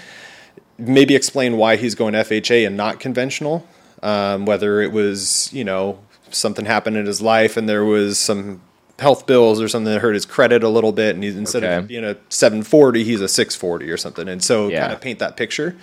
maybe 0.79 1.13
explain 1.15 1.57
why 1.57 1.75
he's 1.75 1.93
going 1.93 2.15
FHA 2.15 2.65
and 2.65 2.75
not 2.75 2.99
conventional 2.99 3.67
um, 4.01 4.45
whether 4.45 4.81
it 4.81 4.91
was 4.91 5.53
you 5.53 5.63
know 5.63 5.99
something 6.31 6.65
happened 6.65 6.97
in 6.97 7.05
his 7.05 7.21
life 7.21 7.55
and 7.55 7.69
there 7.69 7.85
was 7.85 8.17
some 8.17 8.61
health 9.01 9.25
bills 9.25 9.59
or 9.59 9.67
something 9.67 9.91
that 9.91 9.99
hurt 9.99 10.13
his 10.13 10.25
credit 10.25 10.63
a 10.63 10.69
little 10.69 10.91
bit 10.91 11.15
and 11.15 11.23
he's 11.23 11.35
instead 11.35 11.63
Okay. 11.63 11.75
of 11.77 11.87
being 11.87 12.03
a 12.03 12.15
740 12.29 13.03
he's 13.03 13.19
a 13.21 13.27
640 13.27 13.89
or 13.91 13.97
something 13.97 14.27
and 14.29 14.43
so 14.43 14.67
Yeah. 14.69 14.81
kind 14.81 14.93
of 14.93 15.01
paint 15.01 15.19
that 15.19 15.35
picture 15.35 15.75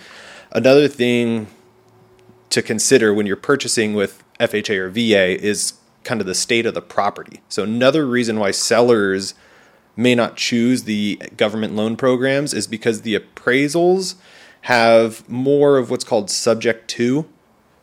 another 0.51 0.87
thing 0.87 1.47
to 2.49 2.61
consider 2.61 3.13
when 3.13 3.25
you're 3.27 3.35
purchasing 3.35 3.93
with 3.93 4.23
FHA 4.39 4.77
or 4.77 4.89
VA 4.89 5.37
is 5.39 5.73
kind 6.03 6.21
of 6.21 6.25
the 6.27 6.33
state 6.33 6.65
of 6.65 6.73
the 6.73 6.81
property. 6.81 7.41
So 7.49 7.61
another 7.63 8.07
reason 8.07 8.39
why 8.39 8.51
sellers 8.51 9.35
may 9.95 10.15
not 10.15 10.37
choose 10.37 10.83
the 10.83 11.21
government 11.37 11.75
loan 11.75 11.95
programs 11.97 12.53
is 12.53 12.65
because 12.67 13.01
the 13.01 13.19
appraisals 13.19 14.15
have 14.61 15.27
more 15.29 15.77
of 15.77 15.91
what's 15.91 16.03
called 16.05 16.31
subject 16.31 16.89
to 16.91 17.27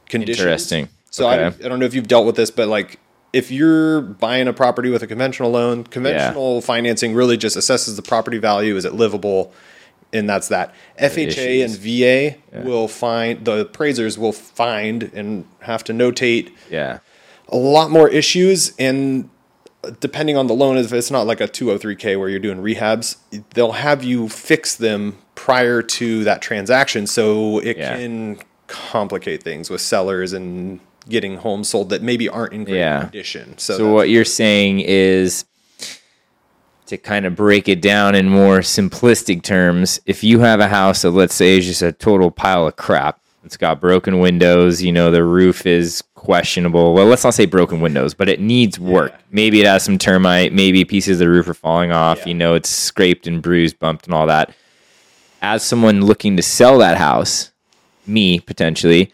conditions. 0.09 0.41
Interesting. 0.41 0.89
So 1.11 1.27
I, 1.29 1.47
I 1.47 1.51
don't 1.51 1.79
know 1.79 1.85
if 1.87 1.95
you've 1.95 2.09
dealt 2.09 2.27
with 2.27 2.37
this, 2.37 2.51
but 2.51 2.67
like 2.69 2.99
if 3.37 3.51
you're 3.51 4.01
buying 4.01 4.49
a 4.49 4.53
property 4.53 4.89
with 4.89 5.03
a 5.03 5.07
conventional 5.07 5.51
loan, 5.51 5.85
conventional 5.85 6.61
financing 6.63 7.15
really 7.15 7.37
just 7.37 7.57
assesses 7.57 7.95
the 7.97 8.03
property 8.03 8.39
value. 8.39 8.77
Is 8.77 8.85
it 8.85 8.95
livable? 8.95 9.53
And 10.13 10.29
that's 10.29 10.49
that. 10.49 10.75
FHA 10.99 11.65
and. 11.65 11.77
VA 11.77 12.37
will 12.65 12.89
find 12.89 13.45
the 13.45 13.61
appraisers 13.67 14.17
will 14.19 14.33
find 14.33 15.11
and 15.15 15.45
have 15.61 15.85
to 15.85 15.93
notate 15.93 16.51
Yeah. 16.71 17.01
a 17.49 17.57
lot 17.57 17.91
more 17.91 18.09
issues 18.09 18.73
and 18.79 19.29
depending 20.01 20.37
on 20.37 20.47
the 20.49 20.55
loan, 20.55 20.77
if 20.79 20.93
it's 20.93 21.11
not 21.13 21.27
like 21.27 21.41
a 21.41 21.47
203k 21.47 22.19
where 22.19 22.29
you're 22.29 22.41
doing 22.41 22.59
rehabs, 22.59 23.17
they'll 23.55 23.73
have 23.73 24.03
you 24.03 24.29
fix 24.29 24.75
them 24.75 25.17
prior 25.37 25.81
to 25.83 26.25
that 26.25 26.41
transaction, 26.43 27.07
so 27.07 27.59
it 27.61 27.77
Yeah. 27.77 27.97
can 27.97 28.39
complicate 28.67 29.43
things 29.45 29.71
with 29.71 29.81
sellers 29.81 30.33
and 30.33 30.81
getting 31.09 31.37
homes 31.39 31.69
sold 31.69 31.91
that 31.91 32.03
maybe 32.03 32.29
aren't 32.29 32.53
in 32.53 32.65
great 32.65 32.77
Yeah. 32.79 33.03
condition. 33.03 33.59
So, 33.59 33.77
So 33.79 33.93
what 33.93 34.09
you're 34.09 34.25
saying 34.25 34.81
is 34.81 35.45
to 36.87 36.97
kind 36.97 37.27
of 37.27 37.35
break 37.35 37.69
it 37.69 37.81
down 37.81 38.15
in 38.15 38.29
more 38.29 38.59
simplistic 38.61 39.43
terms, 39.43 40.01
if 40.07 40.23
you 40.23 40.41
have 40.41 40.61
a 40.61 40.69
house 40.69 41.03
that 41.03 41.11
let's 41.11 41.35
say 41.35 41.59
is 41.59 41.67
just 41.67 41.83
a 41.83 41.93
total 41.93 42.31
pile 42.31 42.67
of 42.67 42.77
crap, 42.77 43.19
it's 43.45 43.57
got 43.57 43.81
broken 43.81 44.19
windows, 44.21 44.83
you 44.83 44.93
know, 44.93 45.11
the 45.11 45.23
roof 45.25 45.67
is 45.67 46.03
questionable. 46.15 46.95
Well, 46.95 47.07
let's 47.07 47.23
not 47.25 47.35
say 47.35 47.47
broken 47.47 47.81
windows, 47.81 48.13
but 48.15 48.29
it 48.29 48.41
needs 48.41 48.79
work. 48.79 49.13
Maybe 49.31 49.61
it 49.61 49.67
has 49.67 49.85
some 49.85 49.99
termite, 49.99 50.53
maybe 50.53 50.85
pieces 50.85 51.21
of 51.21 51.27
the 51.27 51.29
roof 51.29 51.49
are 51.49 51.55
falling 51.55 51.93
off, 51.93 52.19
Yeah. 52.19 52.29
you 52.29 52.35
know, 52.35 52.55
it's 52.55 52.69
scraped 52.69 53.27
and 53.29 53.41
bruised, 53.43 53.79
bumped 53.79 54.07
and 54.07 54.15
all 54.15 54.27
that. 54.27 54.53
As 55.43 55.63
someone 55.63 56.03
looking 56.05 56.37
to 56.37 56.43
sell 56.43 56.79
that 56.79 56.97
house, 56.99 57.51
me 58.07 58.41
potentially, 58.41 59.13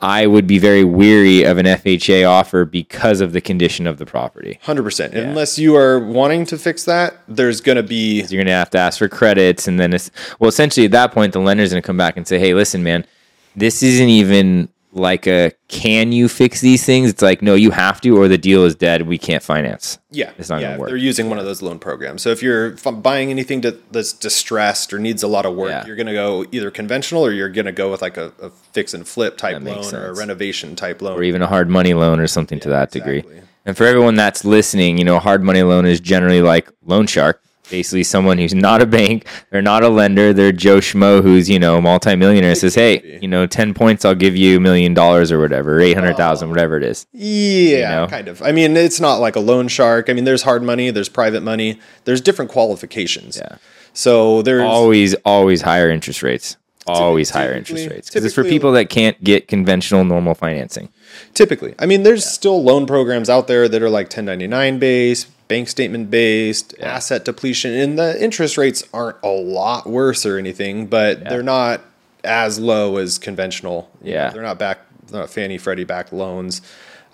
I 0.00 0.26
would 0.26 0.46
be 0.46 0.58
very 0.58 0.84
weary 0.84 1.42
of 1.44 1.56
an 1.56 1.66
FHA 1.66 2.28
offer 2.28 2.64
because 2.64 3.20
of 3.20 3.32
the 3.32 3.40
condition 3.40 3.86
of 3.86 3.96
the 3.96 4.04
property. 4.04 4.58
Hundred 4.62 4.82
percent. 4.82 5.14
Unless 5.14 5.58
you 5.58 5.74
are 5.76 5.98
wanting 5.98 6.44
to 6.46 6.58
fix 6.58 6.84
that, 6.84 7.16
there's 7.28 7.60
going 7.60 7.76
to 7.76 7.82
be 7.82 8.20
You're 8.20 8.38
going 8.38 8.46
to 8.46 8.52
have 8.52 8.70
to 8.70 8.78
ask 8.78 8.98
for 8.98 9.08
credits, 9.08 9.66
and 9.66 9.80
then 9.80 9.94
it's 9.94 10.10
well, 10.38 10.48
essentially 10.48 10.84
at 10.84 10.92
that 10.92 11.12
point, 11.12 11.32
the 11.32 11.40
lender's 11.40 11.70
going 11.70 11.82
to 11.82 11.86
come 11.86 11.96
back 11.96 12.16
and 12.16 12.26
say, 12.26 12.38
"Hey, 12.38 12.52
listen, 12.52 12.82
man, 12.82 13.06
this 13.54 13.82
isn't 13.82 14.08
even 14.08 14.68
like 14.96 15.26
a 15.26 15.52
can 15.68 16.10
you 16.12 16.28
fix 16.28 16.60
these 16.60 16.84
things? 16.84 17.10
It's 17.10 17.22
like 17.22 17.42
no, 17.42 17.54
you 17.54 17.70
have 17.70 18.00
to, 18.00 18.16
or 18.16 18.28
the 18.28 18.38
deal 18.38 18.64
is 18.64 18.74
dead. 18.74 19.02
We 19.06 19.18
can't 19.18 19.42
finance. 19.42 19.98
yeah, 20.10 20.32
It's 20.38 20.48
not 20.48 20.60
yeah. 20.60 20.68
gonna 20.70 20.80
work. 20.80 20.88
They're 20.88 20.96
using 20.96 21.28
one 21.28 21.38
of 21.38 21.44
those 21.44 21.60
loan 21.62 21.78
programs. 21.78 22.22
So 22.22 22.30
if 22.30 22.42
you're 22.42 22.72
f- 22.74 23.02
buying 23.02 23.30
anything 23.30 23.60
that's 23.90 24.12
distressed 24.12 24.92
or 24.92 24.98
needs 24.98 25.22
a 25.22 25.28
lot 25.28 25.44
of 25.46 25.54
work, 25.54 25.70
Yeah. 25.70 25.86
you're 25.86 25.96
going 25.96 26.06
to 26.06 26.12
go 26.14 26.44
either 26.52 26.70
conventional 26.70 27.24
or 27.26 27.32
you're 27.32 27.48
going 27.50 27.66
to 27.66 27.72
go 27.72 27.90
with 27.90 28.00
like 28.02 28.16
a, 28.16 28.32
a 28.40 28.50
fix 28.72 28.94
and 28.94 29.06
flip 29.06 29.36
type 29.36 29.54
loan 29.54 29.64
makes 29.64 29.92
or 29.92 30.06
a 30.06 30.14
renovation 30.14 30.74
type 30.76 31.02
loan. 31.02 31.18
or 31.18 31.22
even 31.22 31.42
a 31.42 31.46
hard 31.46 31.68
money 31.68 31.94
loan 31.94 32.18
or 32.20 32.26
something 32.26 32.58
to 32.60 32.68
that 32.70 32.90
degree. 32.90 33.22
And 33.64 33.76
for 33.76 33.84
everyone 33.84 34.14
that's 34.14 34.44
listening, 34.44 34.96
you 34.98 35.04
know, 35.04 35.16
a 35.16 35.20
hard 35.20 35.42
money 35.42 35.62
loan 35.62 35.86
is 35.86 36.00
generally 36.00 36.40
like 36.42 36.70
loan 36.84 37.06
shark. 37.06 37.42
Basically, 37.70 38.04
someone 38.04 38.38
who's 38.38 38.54
not 38.54 38.80
a 38.80 38.86
bank, 38.86 39.26
they're 39.50 39.62
not 39.62 39.82
a 39.82 39.88
lender, 39.88 40.32
they're 40.32 40.52
Joe 40.52 40.78
Schmo 40.78 41.22
who's 41.22 41.50
you 41.50 41.58
know 41.58 41.80
multimillionaire 41.80 42.54
says, 42.54 42.74
"Hey, 42.74 43.18
you 43.20 43.28
know, 43.28 43.46
ten 43.46 43.74
points, 43.74 44.04
I'll 44.04 44.14
give 44.14 44.36
you 44.36 44.58
a 44.58 44.60
million 44.60 44.94
dollars 44.94 45.32
or 45.32 45.40
whatever, 45.40 45.80
eight 45.80 45.94
hundred 45.94 46.16
thousand, 46.16 46.46
oh. 46.46 46.50
whatever 46.50 46.76
it 46.76 46.84
is." 46.84 47.06
Yeah, 47.12 47.96
know? 47.96 48.06
kind 48.06 48.28
of. 48.28 48.42
I 48.42 48.52
mean, 48.52 48.76
it's 48.76 49.00
not 49.00 49.16
like 49.16 49.36
a 49.36 49.40
loan 49.40 49.68
shark. 49.68 50.08
I 50.08 50.12
mean, 50.12 50.24
there's 50.24 50.42
hard 50.42 50.62
money, 50.62 50.90
there's 50.90 51.08
private 51.08 51.42
money, 51.42 51.80
there's 52.04 52.20
different 52.20 52.50
qualifications. 52.50 53.36
Yeah. 53.36 53.56
So 53.92 54.42
there's 54.42 54.62
Always, 54.62 55.14
always 55.24 55.62
higher 55.62 55.90
interest 55.90 56.22
rates. 56.22 56.56
Always 56.88 57.30
higher 57.30 57.52
interest 57.52 57.88
rates 57.90 58.08
because 58.08 58.24
it's 58.24 58.34
for 58.34 58.44
people 58.44 58.70
that 58.72 58.88
can't 58.88 59.22
get 59.24 59.48
conventional 59.48 60.04
normal 60.04 60.34
financing. 60.34 60.90
Typically, 61.34 61.74
I 61.80 61.86
mean, 61.86 62.04
there's 62.04 62.24
still 62.24 62.62
loan 62.62 62.86
programs 62.86 63.28
out 63.28 63.48
there 63.48 63.68
that 63.68 63.82
are 63.82 63.90
like 63.90 64.06
1099 64.06 64.78
based, 64.78 65.28
bank 65.48 65.68
statement 65.68 66.10
based, 66.10 66.74
asset 66.80 67.24
depletion, 67.24 67.72
and 67.72 67.98
the 67.98 68.22
interest 68.22 68.56
rates 68.58 68.84
aren't 68.92 69.16
a 69.22 69.28
lot 69.28 69.86
worse 69.86 70.26
or 70.26 70.38
anything, 70.38 70.86
but 70.86 71.24
they're 71.24 71.42
not 71.42 71.80
as 72.24 72.58
low 72.58 72.96
as 72.96 73.18
conventional. 73.18 73.90
Yeah. 74.02 74.30
they're 74.30 74.42
not 74.42 74.58
back, 74.58 74.80
they're 75.06 75.20
not 75.20 75.30
Fannie 75.30 75.58
Freddie 75.58 75.84
backed 75.84 76.12
loans. 76.12 76.60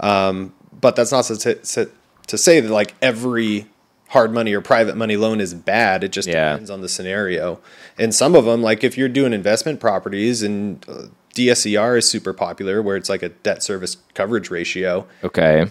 Um, 0.01 0.55
but 0.81 0.97
that's 0.97 1.13
not 1.13 1.25
to, 1.27 1.55
to, 1.55 1.91
to 2.27 2.39
say 2.39 2.61
that 2.61 2.71
like 2.71 2.95
every 3.03 3.67
hard 4.09 4.33
money 4.33 4.53
or 4.53 4.61
private 4.61 4.97
money 4.97 5.17
loan 5.17 5.41
is 5.41 5.55
bad. 5.55 6.03
It 6.05 6.13
just 6.13 6.29
Yeah. 6.29 6.53
depends 6.53 6.71
on 6.71 6.81
the 6.81 6.89
scenario. 6.89 7.61
And 7.99 8.15
some 8.15 8.35
of 8.35 8.45
them, 8.47 8.63
like 8.63 8.83
if 8.85 8.97
you're 8.99 9.09
doing 9.09 9.33
investment 9.33 9.81
properties 9.81 10.43
and 10.43 10.85
uh, 10.89 11.03
DSCR 11.35 11.97
is 11.99 12.09
super 12.11 12.33
popular, 12.33 12.83
where 12.83 12.97
it's 12.97 13.09
like 13.09 13.23
a 13.23 13.31
debt 13.31 13.63
service 13.63 13.97
coverage 14.15 14.51
ratio. 14.51 15.07
Okay. 15.25 15.67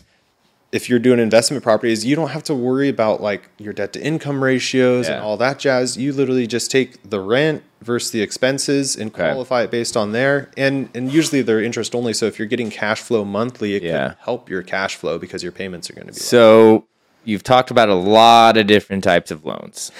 If 0.72 0.90
you're 0.90 1.00
doing 1.00 1.20
investment 1.20 1.64
properties, 1.64 2.06
you 2.06 2.16
don't 2.16 2.30
have 2.30 2.44
to 2.44 2.56
worry 2.56 2.88
about 2.88 3.22
like 3.22 3.50
your 3.58 3.74
debt 3.74 3.92
to 3.94 4.02
income 4.02 4.42
ratios 4.44 5.10
and 5.10 5.22
all 5.22 5.36
that 5.38 5.60
jazz. 5.60 5.98
You 5.98 6.14
literally 6.14 6.48
just 6.48 6.72
take 6.72 7.10
the 7.10 7.20
rent 7.20 7.64
versus 7.82 8.12
the 8.12 8.22
expenses 8.22 8.96
and 8.96 9.12
Okay. 9.14 9.30
qualify 9.30 9.64
it 9.64 9.72
based 9.72 9.98
on 9.98 10.14
there. 10.14 10.50
And 10.56 10.88
and 10.96 11.12
usually 11.12 11.42
they're 11.42 11.62
interest 11.62 11.94
only. 11.94 12.14
So 12.14 12.26
if 12.26 12.40
you're 12.40 12.48
getting 12.48 12.70
cash 12.70 13.02
flow 13.02 13.26
monthly, 13.26 13.76
it 13.76 13.84
Yeah. 13.84 14.10
could 14.10 14.18
help 14.22 14.50
your 14.50 14.62
cash 14.62 14.96
flow 14.96 15.18
because 15.20 15.44
your 15.44 15.52
payments 15.52 15.90
are 15.90 15.94
going 15.94 16.08
to 16.08 16.14
be. 16.14 16.20
low. 16.20 16.24
So 16.26 16.86
you've 17.26 17.44
talked 17.44 17.70
about 17.70 17.90
a 17.90 17.94
lot 17.96 18.56
of 18.56 18.66
different 18.68 19.04
types 19.04 19.30
of 19.30 19.44
loans. 19.44 19.92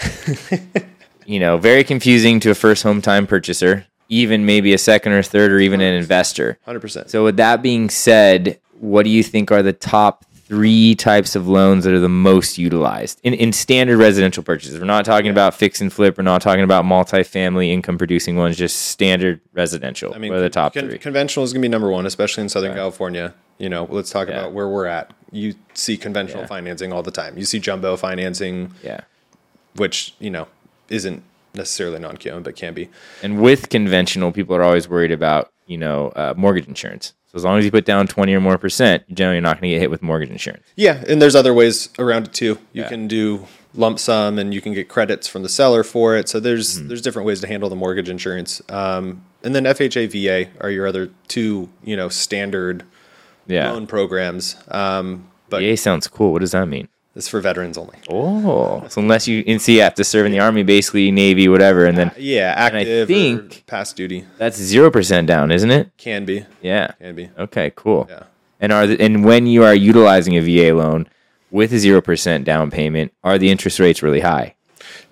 you 1.26 1.40
know, 1.40 1.58
very 1.58 1.84
confusing 1.84 2.40
to 2.40 2.52
a 2.52 2.56
first 2.56 2.84
home 2.84 3.02
time 3.02 3.28
purchaser, 3.28 3.86
even 4.08 4.46
maybe 4.46 4.74
a 4.74 4.78
second 4.78 5.12
or 5.12 5.22
third 5.24 5.52
or 5.52 5.60
even 5.60 5.82
an 5.82 5.96
investor. 5.96 6.58
100%. 6.66 7.10
So 7.10 7.26
with 7.26 7.36
that 7.38 7.62
being 7.62 7.90
said, 7.90 8.58
what 8.80 9.04
do 9.04 9.10
you 9.10 9.22
think 9.22 9.52
are 9.52 9.62
the 9.62 9.74
top 9.74 10.26
three 10.52 10.96
types 10.96 11.34
of 11.38 11.48
loans 11.48 11.86
that 11.86 11.94
are 11.94 12.00
the 12.02 12.10
most 12.10 12.58
utilized 12.58 13.22
in, 13.24 13.34
in 13.34 13.54
standard 13.54 13.98
residential 13.98 14.44
purchases? 14.44 14.78
We're 14.78 14.86
not 14.86 15.06
talking 15.06 15.32
about 15.32 15.54
fix 15.54 15.80
and 15.80 15.94
flip. 15.94 16.18
We're 16.18 16.26
not 16.26 16.42
talking 16.42 16.66
about 16.66 16.84
multifamily 16.84 17.70
income 17.70 17.98
producing 17.98 18.36
ones, 18.36 18.58
just 18.58 18.76
standard 18.88 19.40
residential. 19.54 20.14
I 20.14 20.18
mean, 20.18 20.34
the 20.34 20.50
top 20.50 20.74
con- 20.74 20.90
three? 20.90 20.98
Conventional 20.98 21.46
is 21.46 21.54
going 21.54 21.62
to 21.62 21.66
be 21.66 21.72
number 21.72 21.90
one, 21.90 22.06
especially 22.06 22.44
in 22.44 22.50
Southern 22.50 22.74
California. 22.76 23.34
You 23.60 23.70
know, 23.70 23.88
let's 23.90 24.10
talk 24.10 24.28
Yeah. 24.28 24.40
about 24.40 24.52
where 24.52 24.68
we're 24.68 24.88
at. 24.88 25.14
You 25.32 25.56
see 25.74 25.96
conventional 25.96 26.42
Yeah. 26.44 26.48
financing 26.48 26.92
all 26.92 27.02
the 27.02 27.12
time. 27.12 27.38
You 27.38 27.46
see 27.46 27.60
jumbo 27.60 27.96
financing, 27.96 28.74
yeah. 28.84 29.00
which 29.78 30.16
you 30.20 30.30
know 30.32 30.50
isn't 30.90 31.24
necessarily 31.54 32.00
non-QM, 32.00 32.44
but 32.44 32.58
can 32.58 32.74
be. 32.74 32.90
And 33.24 33.42
with 33.42 33.70
conventional, 33.70 34.34
people 34.34 34.54
are 34.58 34.64
always 34.64 34.90
worried 34.90 35.14
about, 35.14 35.50
you 35.66 35.78
know, 35.78 36.10
uh, 36.18 36.34
mortgage 36.36 36.68
insurance. 36.68 37.14
So 37.32 37.38
as 37.38 37.46
long 37.46 37.58
as 37.58 37.64
you 37.66 37.72
put 37.72 37.86
down 37.86 38.08
20 38.08 38.34
or 38.34 38.42
more 38.42 38.58
percent, 38.58 39.04
you're 39.08 39.16
generally 39.16 39.40
not 39.40 39.56
going 39.62 39.70
to 39.70 39.76
get 39.76 39.80
hit 39.80 39.90
with 39.90 40.02
mortgage 40.02 40.30
insurance. 40.30 40.64
Yeah, 40.76 41.02
and 41.08 41.22
there's 41.22 41.36
other 41.36 41.54
ways 41.54 41.88
around 41.98 42.28
it 42.28 42.34
too. 42.34 42.58
You 42.74 42.82
Yeah. 42.84 42.90
can 42.90 43.08
do 43.08 43.48
lump 43.74 44.00
sum, 44.00 44.38
and 44.38 44.54
you 44.54 44.60
can 44.60 44.74
get 44.74 44.90
credits 44.90 45.30
from 45.30 45.42
the 45.44 45.48
seller 45.50 45.82
for 45.84 46.18
it. 46.18 46.28
So 46.28 46.42
there's 46.42 46.78
Mm-hmm. 46.78 46.88
there's 46.90 47.02
different 47.02 47.26
ways 47.26 47.40
to 47.40 47.48
handle 47.48 47.70
the 47.70 47.76
mortgage 47.78 48.10
insurance. 48.10 48.62
Um, 48.68 49.24
and 49.44 49.56
then 49.56 49.64
FHA, 49.66 50.08
VA 50.08 50.50
are 50.60 50.70
your 50.70 50.86
other 50.88 51.10
two, 51.30 51.70
you 51.86 51.96
know, 51.96 52.10
standard 52.10 52.84
Yeah. 53.48 53.72
loan 53.72 53.88
programs. 53.88 54.58
Um, 54.70 55.30
but 55.50 55.62
VA 55.62 55.78
sounds 55.78 56.08
cool. 56.10 56.34
What 56.34 56.40
does 56.40 56.52
that 56.52 56.68
mean? 56.68 56.90
It's 57.16 57.28
for 57.28 57.42
veterans 57.42 57.78
only. 57.78 57.98
Oh, 58.10 58.86
so 58.88 59.02
unless 59.02 59.28
you, 59.28 59.44
and 59.48 59.62
see, 59.62 59.76
you 59.78 59.82
have 59.82 59.96
to 59.96 60.04
serve 60.04 60.26
in 60.26 60.32
the 60.32 60.40
army, 60.40 60.64
basically 60.64 61.12
Navy, 61.12 61.48
whatever, 61.48 61.86
and 61.86 61.98
then 61.98 62.10
uh, 62.10 62.14
Yeah, 62.18 62.54
I 62.58 62.62
active 62.78 63.08
think- 63.08 63.58
or 63.58 63.62
past 63.68 63.96
duty 63.96 64.26
that's 64.38 64.58
zero 64.58 64.90
percent 64.92 65.28
down, 65.28 65.52
isn't 65.52 65.72
it? 65.72 65.92
can 65.98 66.26
be. 66.26 66.46
Yeah. 66.62 66.92
Can 67.00 67.16
be. 67.16 67.30
Okay. 67.38 67.72
Cool. 67.76 68.08
Yeah. 68.10 68.24
And 68.60 68.72
are 68.72 68.86
the, 68.88 69.02
and 69.02 69.26
when 69.26 69.48
you 69.48 69.64
are 69.64 69.74
utilizing 69.74 70.38
a 70.38 70.42
VA 70.42 70.74
loan 70.76 71.08
with 71.50 71.74
a 71.74 71.80
zero 71.80 72.00
percent 72.02 72.46
down 72.46 72.72
payment, 72.72 73.12
are 73.24 73.38
the 73.38 73.50
interest 73.50 73.80
rates 73.80 74.02
really 74.04 74.22
high? 74.22 74.56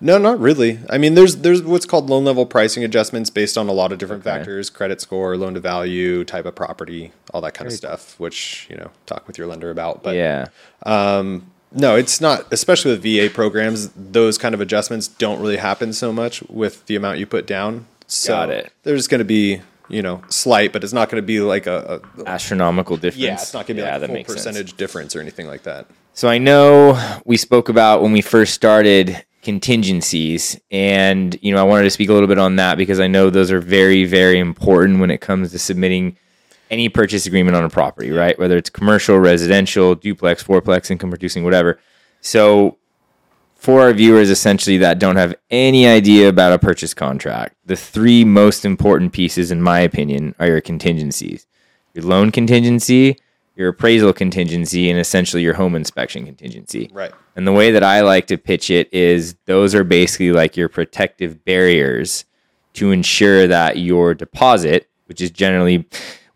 No, 0.00 0.16
not 0.18 0.38
really. 0.40 0.78
I 0.88 0.96
mean, 0.98 1.14
there's 1.14 1.36
there's 1.38 1.62
what's 1.62 1.84
called 1.84 2.08
loan 2.08 2.24
level 2.24 2.46
pricing 2.46 2.84
adjustments 2.84 3.28
based 3.28 3.58
on 3.58 3.68
a 3.68 3.72
lot 3.72 3.92
of 3.92 3.98
different 3.98 4.26
Okay. 4.26 4.36
factors: 4.38 4.70
credit 4.70 5.00
score, 5.00 5.36
loan 5.36 5.54
to 5.54 5.60
value, 5.60 6.24
type 6.24 6.46
of 6.46 6.54
property, 6.54 7.12
all 7.34 7.40
that 7.42 7.52
kind 7.54 7.66
of 7.66 7.72
stuff. 7.74 8.18
Which 8.18 8.66
you 8.70 8.76
know, 8.76 8.90
talk 9.06 9.26
with 9.26 9.36
your 9.36 9.46
lender 9.46 9.70
about. 9.70 10.02
But 10.02 10.16
yeah. 10.16 10.46
Um, 10.86 11.50
no, 11.72 11.96
it's 11.96 12.20
not. 12.20 12.46
Especially 12.52 12.92
with 12.92 13.02
VA 13.02 13.32
programs, 13.32 13.90
those 13.90 14.38
kind 14.38 14.54
of 14.54 14.60
adjustments 14.60 15.08
don't 15.08 15.40
really 15.40 15.56
happen 15.58 15.92
so 15.92 16.12
much 16.12 16.42
with 16.48 16.84
the 16.86 16.96
amount 16.96 17.18
you 17.18 17.26
put 17.26 17.46
down. 17.46 17.86
So 18.06 18.32
Got 18.32 18.50
it. 18.50 18.72
There's 18.82 19.06
going 19.06 19.20
to 19.20 19.24
be 19.24 19.60
you 19.88 20.02
know 20.02 20.22
slight, 20.28 20.72
but 20.72 20.82
it's 20.84 20.92
not 20.92 21.08
going 21.10 21.20
to 21.22 21.26
be 21.26 21.40
like 21.40 21.66
a, 21.66 22.00
a 22.18 22.28
Astronomical 22.28 22.96
difference. 22.96 23.22
yeah, 23.22 23.34
it's 23.34 23.52
not 23.54 23.66
going 23.66 23.76
to 23.76 23.82
be 23.82 23.86
Yeah, 23.86 23.94
like 23.94 24.02
a 24.02 24.06
full 24.06 24.14
makes 24.14 24.32
sense. 24.32 24.44
percentage 24.46 24.76
difference 24.76 25.14
or 25.16 25.20
anything 25.20 25.46
like 25.46 25.62
that. 25.64 25.86
So 26.14 26.28
I 26.28 26.38
know 26.38 27.20
we 27.24 27.36
spoke 27.36 27.68
about 27.68 28.02
when 28.02 28.12
we 28.12 28.20
first 28.20 28.52
started 28.54 29.24
contingencies 29.42 30.60
and 30.70 31.38
you 31.40 31.52
know 31.54 31.60
I 31.60 31.62
wanted 31.62 31.84
to 31.84 31.90
speak 31.90 32.08
a 32.08 32.12
little 32.12 32.28
bit 32.28 32.38
on 32.38 32.56
that 32.56 32.76
because 32.76 33.00
I 33.00 33.06
know 33.06 33.30
those 33.30 33.50
are 33.50 33.60
very 33.60 34.04
very 34.04 34.38
important 34.38 35.00
when 35.00 35.10
it 35.10 35.20
comes 35.20 35.52
to 35.52 35.58
submitting 35.58 36.16
any 36.70 36.88
purchase 36.88 37.26
agreement 37.26 37.56
on 37.56 37.64
a 37.64 37.68
property, 37.68 38.10
right? 38.10 38.38
Whether 38.38 38.56
it's 38.56 38.70
commercial, 38.70 39.18
residential, 39.18 39.94
duplex, 39.94 40.42
fourplex, 40.42 40.90
income 40.90 41.10
producing, 41.10 41.44
whatever. 41.44 41.78
So 42.20 42.78
for 43.56 43.82
our 43.82 43.92
viewers 43.92 44.30
essentially 44.30 44.78
that 44.78 44.98
don't 44.98 45.16
have 45.16 45.34
any 45.50 45.86
idea 45.86 46.28
about 46.28 46.52
a 46.52 46.58
purchase 46.58 46.94
contract, 46.94 47.56
the 47.66 47.76
three 47.76 48.24
most 48.24 48.64
important 48.64 49.12
pieces 49.12 49.50
in 49.50 49.60
my 49.60 49.80
opinion 49.80 50.34
are 50.38 50.46
your 50.46 50.60
contingencies. 50.60 51.46
Your 51.92 52.04
loan 52.04 52.30
contingency, 52.30 53.18
your 53.56 53.68
appraisal 53.68 54.12
contingency, 54.12 54.88
and 54.88 54.98
essentially 54.98 55.42
your 55.42 55.54
home 55.54 55.74
inspection 55.74 56.24
contingency. 56.24 56.88
Right. 56.92 57.12
And 57.36 57.46
the 57.46 57.52
way 57.52 57.72
that 57.72 57.82
I 57.82 58.00
like 58.00 58.28
to 58.28 58.38
pitch 58.38 58.70
it 58.70 58.92
is 58.94 59.34
those 59.46 59.74
are 59.74 59.84
basically 59.84 60.32
like 60.32 60.56
your 60.56 60.68
protective 60.68 61.44
barriers 61.44 62.24
to 62.74 62.92
ensure 62.92 63.46
that 63.46 63.76
your 63.78 64.14
deposit, 64.14 64.88
which 65.06 65.20
is 65.20 65.30
generally 65.30 65.86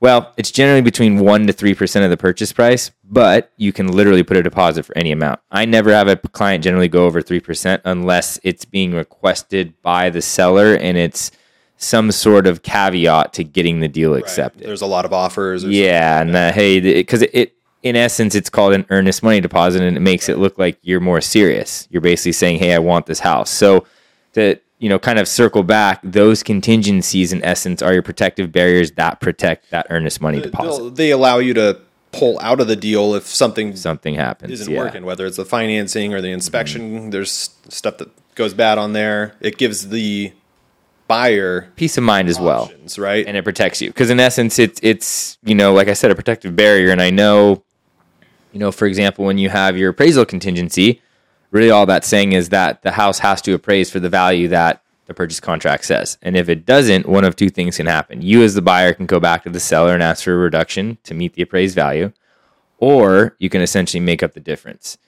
Well, 0.04 0.34
it's 0.37 0.50
generally 0.50 0.82
between 0.82 1.20
1% 1.20 1.46
to 1.46 1.54
3% 1.54 2.04
of 2.04 2.11
the 2.11 2.18
purchase 2.18 2.52
price, 2.52 2.90
but 3.04 3.50
you 3.56 3.73
can 3.73 3.88
literally 3.88 4.23
put 4.23 4.37
a 4.37 4.42
deposit 4.42 4.82
for 4.82 4.94
any 4.99 5.11
amount. 5.12 5.40
I 5.50 5.64
never 5.64 5.92
have 5.92 6.08
a 6.08 6.16
client 6.16 6.62
generally 6.62 6.88
go 6.88 7.06
over 7.06 7.23
3% 7.23 7.80
unless 7.87 8.38
it's 8.42 8.66
being 8.66 8.92
requested 8.92 9.80
by 9.80 10.11
the 10.11 10.20
seller 10.20 10.75
and 10.75 10.99
it's 10.99 11.30
some 11.78 12.12
sort 12.12 12.46
of 12.46 12.62
caveat 12.62 13.32
to 13.32 13.44
getting 13.44 13.80
the 13.80 13.88
deal 13.88 14.14
accepted. 14.14 14.66
There's 14.66 14.82
a 14.82 14.87
lot 14.87 15.06
of 15.06 15.14
offers. 15.14 15.64
Or 15.64 15.70
Yeah, 15.70 16.20
and 16.20 16.28
uh, 16.28 16.32
that, 16.32 16.54
hey, 16.54 16.80
because 16.80 17.23
it, 17.23 17.30
it, 17.32 17.54
in 17.82 17.96
essence, 17.96 18.34
it's 18.34 18.50
called 18.50 18.75
an 18.75 18.84
earnest 18.90 19.23
money 19.23 19.40
deposit, 19.40 19.80
and 19.80 19.96
it 19.96 20.00
makes 20.00 20.28
it 20.28 20.37
look 20.37 20.58
like 20.58 20.76
you're 20.82 21.00
more 21.00 21.23
serious. 21.23 21.88
You're 21.90 22.02
basically 22.02 22.32
saying, 22.32 22.58
"Hey, 22.58 22.75
I 22.75 22.78
want 22.78 23.06
this 23.06 23.20
house." 23.20 23.49
So, 23.49 23.87
to 24.34 24.58
you 24.85 24.91
know, 24.91 24.99
kind 24.99 25.19
of 25.19 25.26
circle 25.26 25.62
back, 25.62 25.99
those 26.05 26.43
contingencies, 26.43 27.33
in 27.33 27.43
essence, 27.43 27.81
are 27.81 27.95
your 27.95 28.03
protective 28.03 28.53
barriers 28.53 28.91
that 28.93 29.19
protect 29.19 29.71
that 29.71 29.87
earnest 29.88 30.21
money 30.21 30.43
deposit. 30.43 30.95
They'll- 30.95 31.17
allow 31.17 31.38
you 31.38 31.55
to 31.55 31.81
pull 32.12 32.38
out 32.41 32.61
of 32.61 32.67
the 32.67 32.76
deal 32.76 33.14
if 33.14 33.25
something 33.26 33.75
Something 33.76 34.14
happens. 34.14 34.53
isn't 34.53 34.71
yeah. 34.71 34.79
working, 34.79 35.07
whether 35.07 35.25
it's 35.25 35.38
the 35.38 35.47
financing 35.47 36.12
or 36.12 36.21
the 36.21 36.29
mm-hmm. 36.29 36.35
inspection. 36.35 37.09
There's 37.09 37.49
stuff 37.71 37.97
that 37.97 38.11
goes 38.35 38.53
bad 38.53 38.76
on 38.76 38.93
there. 38.93 39.37
It 39.41 39.57
gives 39.57 39.88
the 39.88 40.35
buyer 41.09 41.71
Peace 41.76 41.97
of 41.97 42.05
mind 42.05 42.29
as 42.29 42.38
well. 42.38 42.71
right? 42.99 43.26
and 43.26 43.38
it 43.38 43.43
protects 43.43 43.81
you 43.81 43.88
because 43.88 44.11
in 44.11 44.21
essence 44.21 44.59
it's 44.59 44.81
it's 44.83 45.37
you 45.45 45.55
know 45.55 45.75
like 45.75 45.87
i 45.87 45.93
said 45.93 46.11
a 46.11 46.14
protective 46.14 46.57
barrier 46.57 46.91
and 46.91 47.03
i 47.03 47.11
know 47.11 47.62
you 48.53 48.59
know 48.59 48.73
for 48.73 48.87
example 48.87 49.23
when 49.23 49.37
you 49.37 49.50
have 49.50 49.76
your 49.76 49.91
appraisal 49.91 50.25
contingency 50.25 51.03
really 51.54 51.70
all 51.70 51.87
that's 51.87 52.08
saying 52.08 52.32
is 52.32 52.50
that 52.50 52.82
the 52.82 52.90
house 52.90 53.20
has 53.20 53.40
to 53.42 53.54
appraise 53.54 53.90
for 53.90 54.00
the 54.00 54.08
value 54.11 54.49
that 54.49 54.82
the 55.06 55.14
purchase 55.14 55.40
contract 55.40 55.84
says. 55.84 56.18
And 56.20 56.37
if 56.37 56.49
it 56.49 56.66
doesn't 56.66 57.08
one 57.08 57.25
of 57.25 57.37
two 57.37 57.49
things 57.49 57.76
can 57.76 57.87
happen. 57.87 58.23
You 58.23 58.42
as 58.42 58.54
the 58.54 58.62
buyer 58.62 58.92
can 58.92 59.06
go 59.06 59.20
back 59.20 59.44
to 59.44 59.50
the 59.50 59.61
seller 59.61 59.94
and 59.94 60.02
ask 60.02 60.25
for 60.25 60.32
a 60.32 60.37
reduction 60.37 60.99
to 61.04 61.14
meet 61.14 61.34
the 61.34 61.42
appraised 61.42 61.75
value 61.75 62.12
or 62.78 63.37
you 63.38 63.49
can 63.49 63.61
essentially 63.61 64.00
make 64.00 64.23
up 64.23 64.34
the 64.34 64.40
difference. 64.40 64.99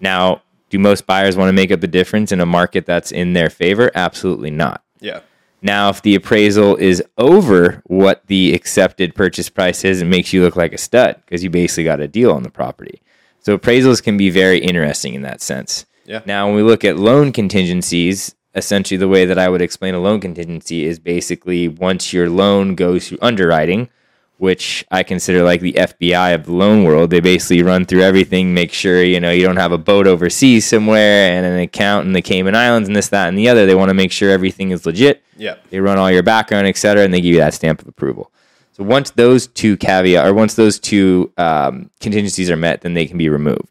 Now 0.00 0.42
do 0.70 0.78
most 0.80 1.06
buyers 1.06 1.36
want 1.36 1.48
to 1.48 1.52
make 1.52 1.70
up 1.70 1.80
the 1.80 1.86
difference 1.86 2.32
in 2.32 2.40
a 2.40 2.46
market 2.46 2.84
that's 2.84 3.12
in 3.12 3.32
their 3.32 3.48
favor? 3.48 3.92
Absolutely 3.94 4.50
not. 4.50 4.82
Yeah. 4.98 5.20
now, 5.62 5.90
if 5.90 6.02
the 6.02 6.14
appraisal 6.14 6.76
is 6.76 7.02
over 7.18 7.82
what 7.84 8.26
the 8.26 8.54
accepted 8.54 9.14
purchase 9.14 9.50
price 9.50 9.84
is, 9.84 10.02
it 10.02 10.06
makes 10.06 10.32
you 10.32 10.42
look 10.42 10.56
like 10.56 10.72
a 10.72 10.78
stud 10.78 11.20
because 11.24 11.44
you 11.44 11.50
basically 11.50 11.84
got 11.84 12.00
a 12.00 12.08
deal 12.08 12.32
on 12.32 12.42
the 12.42 12.50
property. 12.50 13.02
So 13.44 13.58
appraisals 13.58 14.02
can 14.02 14.16
be 14.16 14.30
very 14.30 14.58
interesting 14.58 15.12
in 15.12 15.20
that 15.22 15.42
sense. 15.42 15.84
Yeah. 16.06 16.22
Now, 16.24 16.46
when 16.46 16.56
we 16.56 16.62
look 16.62 16.82
at 16.82 16.96
loan 16.96 17.30
contingencies, 17.30 18.34
essentially 18.54 18.96
the 18.96 19.06
way 19.06 19.26
that 19.26 19.38
I 19.38 19.50
would 19.50 19.60
explain 19.60 19.94
a 19.94 19.98
loan 19.98 20.20
contingency 20.20 20.86
is 20.86 20.98
basically 20.98 21.68
once 21.68 22.10
your 22.10 22.30
loan 22.30 22.74
goes 22.74 23.08
through 23.08 23.18
underwriting, 23.20 23.90
which 24.38 24.86
I 24.90 25.02
consider 25.02 25.42
like 25.42 25.60
the 25.60 25.74
FBI 25.74 26.34
of 26.34 26.46
the 26.46 26.52
loan 26.52 26.84
world. 26.84 27.10
They 27.10 27.20
basically 27.20 27.62
run 27.62 27.84
through 27.84 28.00
everything, 28.00 28.54
make 28.54 28.72
sure 28.72 29.04
you 29.04 29.20
know 29.20 29.30
you 29.30 29.44
don't 29.44 29.56
have 29.56 29.72
a 29.72 29.78
boat 29.78 30.06
overseas 30.06 30.66
somewhere 30.66 31.30
and 31.30 31.44
an 31.44 31.58
account 31.58 32.06
in 32.06 32.14
the 32.14 32.22
Cayman 32.22 32.56
Islands 32.56 32.88
and 32.88 32.96
this, 32.96 33.08
that, 33.08 33.28
and 33.28 33.36
the 33.36 33.50
other. 33.50 33.66
They 33.66 33.74
want 33.74 33.90
to 33.90 33.94
make 33.94 34.10
sure 34.10 34.30
everything 34.30 34.70
is 34.70 34.86
legit. 34.86 35.22
Yeah. 35.36 35.56
They 35.68 35.80
run 35.80 35.98
all 35.98 36.10
your 36.10 36.22
background, 36.22 36.66
et 36.66 36.78
cetera, 36.78 37.04
and 37.04 37.12
they 37.12 37.20
give 37.20 37.34
you 37.34 37.40
that 37.40 37.52
stamp 37.52 37.82
of 37.82 37.88
approval. 37.88 38.32
So 38.74 38.82
once 38.82 39.10
those 39.10 39.46
two 39.46 39.76
caveat 39.76 40.26
or 40.26 40.34
once 40.34 40.54
those 40.54 40.80
two 40.80 41.32
um, 41.36 41.90
contingencies 42.00 42.50
are 42.50 42.56
met, 42.56 42.80
then 42.80 42.94
they 42.94 43.06
can 43.06 43.16
be 43.16 43.28
removed. 43.28 43.70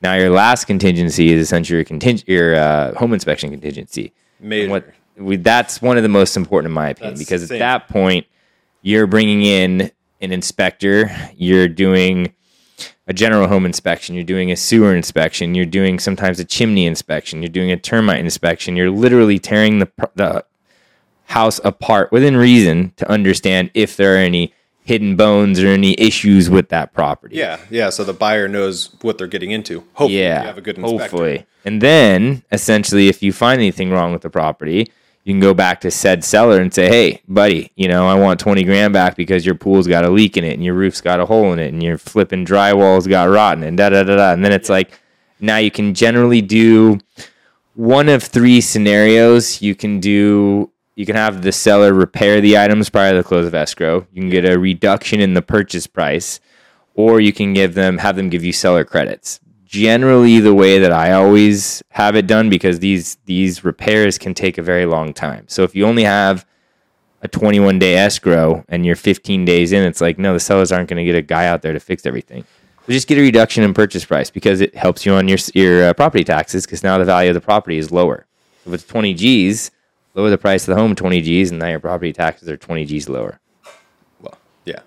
Now 0.00 0.14
your 0.14 0.30
last 0.30 0.64
contingency 0.64 1.32
is 1.32 1.42
essentially 1.42 1.76
your 1.76 1.84
conting- 1.84 2.24
your 2.26 2.54
uh, 2.54 2.94
home 2.94 3.12
inspection 3.12 3.50
contingency. 3.50 4.12
Major. 4.40 4.70
What 4.70 4.90
we, 5.16 5.36
that's 5.36 5.82
one 5.82 5.96
of 5.98 6.02
the 6.02 6.08
most 6.08 6.36
important 6.36 6.70
in 6.70 6.74
my 6.74 6.88
opinion 6.90 7.14
That's 7.14 7.20
because 7.20 7.42
at 7.42 7.48
same. 7.50 7.58
that 7.58 7.88
point 7.88 8.26
you're 8.80 9.06
bringing 9.06 9.42
in 9.42 9.90
an 10.20 10.32
inspector, 10.32 11.10
you're 11.36 11.68
doing 11.68 12.32
a 13.06 13.12
general 13.12 13.48
home 13.48 13.66
inspection, 13.66 14.14
you're 14.14 14.24
doing 14.24 14.50
a 14.50 14.56
sewer 14.56 14.94
inspection, 14.94 15.54
you're 15.54 15.66
doing 15.66 15.98
sometimes 15.98 16.38
a 16.38 16.44
chimney 16.44 16.86
inspection, 16.86 17.42
you're 17.42 17.48
doing 17.50 17.70
a 17.72 17.76
termite 17.76 18.20
inspection. 18.20 18.76
You're 18.76 18.90
literally 18.90 19.38
tearing 19.38 19.80
the 19.80 19.90
the 20.14 20.44
house 21.28 21.60
apart 21.64 22.10
within 22.12 22.36
reason 22.36 22.92
to 22.96 23.08
understand 23.10 23.70
if 23.74 23.96
there 23.96 24.14
are 24.14 24.18
any 24.18 24.52
hidden 24.82 25.14
bones 25.16 25.62
or 25.62 25.66
any 25.68 25.94
issues 26.00 26.48
with 26.48 26.70
that 26.70 26.92
property. 26.94 27.36
Yeah. 27.36 27.58
Yeah. 27.70 27.90
So 27.90 28.04
the 28.04 28.14
buyer 28.14 28.48
knows 28.48 28.90
what 29.02 29.18
they're 29.18 29.26
getting 29.26 29.50
into. 29.50 29.80
Hopefully, 29.92 30.18
Yeah, 30.20 30.40
you 30.40 30.46
have 30.46 30.58
a 30.58 30.62
good 30.62 30.78
inspector. 30.78 31.02
hopefully. 31.02 31.46
And 31.64 31.82
then, 31.82 32.42
essentially, 32.50 33.08
if 33.08 33.22
you 33.22 33.32
find 33.32 33.60
anything 33.60 33.90
wrong 33.90 34.12
with 34.12 34.22
the 34.22 34.30
property, 34.30 34.90
you 35.24 35.34
can 35.34 35.40
go 35.40 35.52
back 35.52 35.82
to 35.82 35.90
said 35.90 36.24
seller 36.24 36.58
and 36.62 36.72
say, 36.72 36.88
"Hey, 36.88 37.20
buddy, 37.28 37.70
you 37.76 37.86
know, 37.88 38.08
I 38.08 38.14
want 38.14 38.40
twenty 38.40 38.64
grand 38.64 38.94
back 38.94 39.14
because 39.16 39.44
your 39.44 39.56
pool's 39.56 39.86
got 39.86 40.06
a 40.06 40.08
leak 40.08 40.38
in 40.38 40.44
it, 40.44 40.54
and 40.54 40.64
your 40.64 40.72
roof's 40.72 41.02
got 41.02 41.20
a 41.20 41.26
hole 41.26 41.52
in 41.52 41.58
it, 41.58 41.70
and 41.74 41.82
your 41.82 41.98
flipping 41.98 42.46
drywall's 42.46 43.06
got 43.06 43.28
rotten, 43.28 43.62
and 43.64 43.76
da 43.76 43.90
da 43.90 44.04
da 44.04 44.16
da." 44.16 44.32
And 44.32 44.42
then 44.42 44.52
it's 44.52 44.70
like, 44.70 44.98
now 45.40 45.58
you 45.58 45.70
can 45.70 45.92
generally 45.92 46.40
do 46.40 46.98
one 47.74 48.08
of 48.08 48.22
three 48.22 48.62
scenarios. 48.62 49.60
You 49.60 49.74
can 49.74 50.00
do. 50.00 50.70
You 50.98 51.06
can 51.06 51.14
have 51.14 51.42
the 51.42 51.52
seller 51.52 51.94
repair 51.94 52.40
the 52.40 52.58
items 52.58 52.90
prior 52.90 53.12
to 53.12 53.18
the 53.18 53.22
close 53.22 53.46
of 53.46 53.54
escrow. 53.54 54.04
You 54.12 54.20
can 54.20 54.30
get 54.30 54.44
a 54.44 54.58
reduction 54.58 55.20
in 55.20 55.34
the 55.34 55.42
purchase 55.42 55.86
price, 55.86 56.40
or 56.94 57.20
you 57.20 57.32
can 57.32 57.52
give 57.52 57.74
them 57.74 57.98
have 57.98 58.16
them 58.16 58.30
give 58.30 58.42
you 58.42 58.52
seller 58.52 58.84
credits. 58.84 59.38
Generally, 59.64 60.40
the 60.40 60.54
way 60.54 60.80
that 60.80 60.90
I 60.90 61.12
always 61.12 61.84
have 61.90 62.16
it 62.16 62.26
done 62.26 62.50
because 62.50 62.80
these 62.80 63.16
these 63.26 63.64
repairs 63.64 64.18
can 64.18 64.34
take 64.34 64.58
a 64.58 64.62
very 64.62 64.86
long 64.86 65.14
time. 65.14 65.44
So 65.46 65.62
if 65.62 65.76
you 65.76 65.86
only 65.86 66.02
have 66.02 66.44
a 67.22 67.28
21 67.28 67.78
day 67.78 67.94
escrow 67.94 68.64
and 68.68 68.84
you're 68.84 68.96
15 68.96 69.44
days 69.44 69.70
in, 69.70 69.84
it's 69.84 70.00
like 70.00 70.18
no, 70.18 70.32
the 70.32 70.40
sellers 70.40 70.72
aren't 70.72 70.88
going 70.88 70.98
to 70.98 71.04
get 71.04 71.14
a 71.14 71.22
guy 71.22 71.46
out 71.46 71.62
there 71.62 71.74
to 71.74 71.80
fix 71.80 72.06
everything. 72.06 72.44
So 72.86 72.92
just 72.92 73.06
get 73.06 73.18
a 73.18 73.22
reduction 73.22 73.62
in 73.62 73.72
purchase 73.72 74.04
price 74.04 74.30
because 74.30 74.60
it 74.60 74.74
helps 74.74 75.06
you 75.06 75.12
on 75.12 75.28
your 75.28 75.38
your 75.54 75.90
uh, 75.90 75.94
property 75.94 76.24
taxes 76.24 76.66
because 76.66 76.82
now 76.82 76.98
the 76.98 77.04
value 77.04 77.30
of 77.30 77.34
the 77.34 77.40
property 77.40 77.78
is 77.78 77.92
lower. 77.92 78.26
If 78.66 78.72
it's 78.72 78.84
20 78.84 79.14
G's, 79.14 79.70
lower 80.18 80.30
the 80.30 80.38
price 80.38 80.66
of 80.68 80.74
the 80.74 80.80
home 80.80 80.94
20 80.94 81.22
G's, 81.22 81.50
and 81.50 81.60
now 81.60 81.68
your 81.68 81.80
property 81.80 82.12
taxes 82.12 82.48
are 82.48 82.56
20 82.56 82.84
G's 82.84 83.08
lower. 83.08 83.40
Well, 84.20 84.36
yeah. 84.64 84.80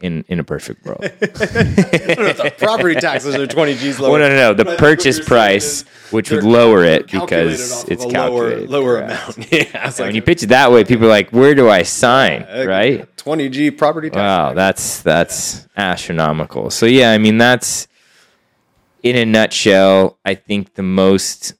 In 0.00 0.24
in 0.28 0.38
a 0.40 0.44
perfect 0.44 0.84
world. 0.86 1.00
Property 2.58 2.94
taxes 2.94 3.34
are 3.34 3.46
20 3.46 3.74
G's 3.74 4.00
lower. 4.00 4.12
Well, 4.12 4.20
no, 4.20 4.28
no, 4.28 4.34
no. 4.36 4.54
The 4.54 4.64
But 4.64 4.78
purchase 4.78 5.18
what 5.18 5.28
you're 5.28 5.38
saying 5.38 5.60
price, 5.60 5.84
which 6.10 6.30
would 6.30 6.44
lower 6.44 6.84
it 6.84 7.10
because 7.10 7.82
off 7.84 7.90
it's 7.90 8.04
a 8.04 8.08
calculated. 8.08 8.70
lower, 8.70 8.82
lower 8.82 9.00
amount. 9.02 9.36
yeah. 9.52 9.88
It's 9.88 9.96
So 9.96 10.04
like 10.04 10.08
when 10.08 10.14
you 10.14 10.22
pitch 10.22 10.42
it 10.42 10.46
that 10.48 10.72
way, 10.72 10.84
people 10.84 11.04
are 11.06 11.10
like, 11.10 11.30
"Where 11.30 11.54
do 11.54 11.68
I 11.68 11.82
sign?" 11.82 12.44
uh, 12.44 12.64
right? 12.66 13.06
20 13.18 13.48
G 13.50 13.70
property 13.70 14.08
tax. 14.08 14.16
Wow, 14.16 14.54
that's 14.54 15.02
that's 15.02 15.66
astronomical. 15.76 16.70
So 16.70 16.86
yeah, 16.86 17.10
I 17.12 17.18
mean 17.18 17.36
that's 17.36 17.86
in 19.02 19.16
a 19.16 19.26
nutshell. 19.26 20.18
I 20.24 20.34
think 20.34 20.74
the 20.74 20.82
most 20.82 21.54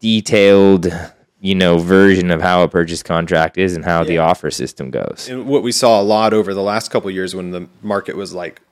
detailed, 0.00 0.86
you 1.44 1.54
know, 1.54 1.76
version 1.76 2.30
of 2.30 2.40
how 2.40 2.62
a 2.62 2.68
purchase 2.68 3.02
contract 3.02 3.58
is 3.58 3.76
and 3.76 3.84
how 3.84 4.02
the 4.02 4.16
offer 4.16 4.50
system 4.50 4.90
goes. 4.90 5.28
And 5.28 5.44
what 5.46 5.62
we 5.62 5.72
saw 5.72 6.00
a 6.00 6.02
lot 6.02 6.32
over 6.32 6.54
the 6.54 6.62
last 6.62 6.90
couple 6.90 7.10
of 7.10 7.14
years 7.14 7.34
when 7.34 7.50
the 7.50 7.68
market 7.82 8.16
was 8.16 8.32
like 8.32 8.62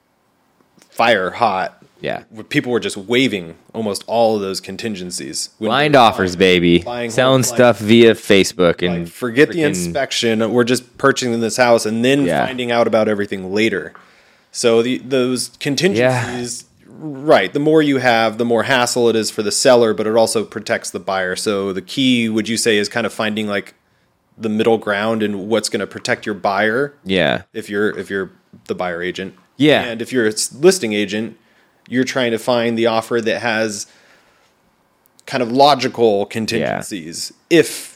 fire 0.89 1.31
hot, 1.33 1.85
Yeah, 2.01 2.25
people 2.49 2.73
were 2.73 2.81
just 2.81 2.97
waiving 2.97 3.57
almost 3.75 4.05
all 4.07 4.37
of 4.37 4.41
those 4.41 4.59
contingencies. 4.61 5.51
Blind 5.61 5.95
offers, 5.95 6.35
baby, 6.35 6.79
buying 6.79 7.11
selling 7.11 7.43
like- 7.43 7.55
stuff 7.55 7.79
via 7.79 8.15
Facebook 8.15 8.81
and 8.85 9.05
Like, 9.05 9.13
forget 9.13 9.51
the 9.51 9.63
inspection. 9.65 10.51
We're 10.51 10.65
just 10.65 10.97
purchasing 10.97 11.39
this 11.43 11.59
house 11.59 11.85
and 11.85 12.03
then 12.03 12.25
Yeah. 12.25 12.47
finding 12.47 12.73
out 12.73 12.87
about 12.87 13.07
everything 13.07 13.53
later. 13.55 13.93
So 14.51 14.83
the 14.83 14.97
those 14.99 15.51
contingencies, 15.61 16.65
right? 17.03 17.53
The 17.53 17.59
more 17.59 17.83
you 17.83 17.99
have, 17.99 18.39
the 18.39 18.45
more 18.45 18.63
hassle 18.63 19.09
it 19.09 19.17
is 19.17 19.31
for 19.31 19.43
the 19.43 19.53
seller, 19.53 19.93
but 19.93 20.07
it 20.07 20.15
also 20.17 20.45
protects 20.45 20.91
the 20.91 21.01
buyer. 21.01 21.35
So 21.37 21.73
the 21.73 21.83
key, 21.83 22.29
would 22.29 22.49
you 22.49 22.57
say, 22.57 22.79
is 22.79 22.89
kind 22.89 23.07
of 23.07 23.13
finding 23.13 23.49
like 23.49 23.75
the 24.39 24.49
middle 24.49 24.79
ground 24.79 25.23
and 25.23 25.49
what's 25.49 25.69
going 25.69 25.81
to 25.81 25.87
protect 25.87 26.25
your 26.25 26.35
buyer 26.35 26.95
Yeah, 27.05 27.43
if 27.53 27.69
you're 27.69 27.97
if 27.99 28.09
you're 28.09 28.31
the 28.67 28.75
buyer 28.75 29.03
agent. 29.03 29.35
Yeah. 29.57 29.83
and 29.83 30.01
if 30.01 30.13
you're 30.13 30.27
a 30.27 30.33
listing 30.55 30.93
agent, 30.93 31.37
you're 31.89 32.05
trying 32.05 32.31
to 32.31 32.39
find 32.39 32.79
the 32.79 32.87
offer 32.87 33.21
that 33.21 33.41
has 33.41 33.87
kind 35.27 35.43
of 35.43 35.53
logical 35.53 36.27
contingencies, 36.27 37.33
if 37.51 37.92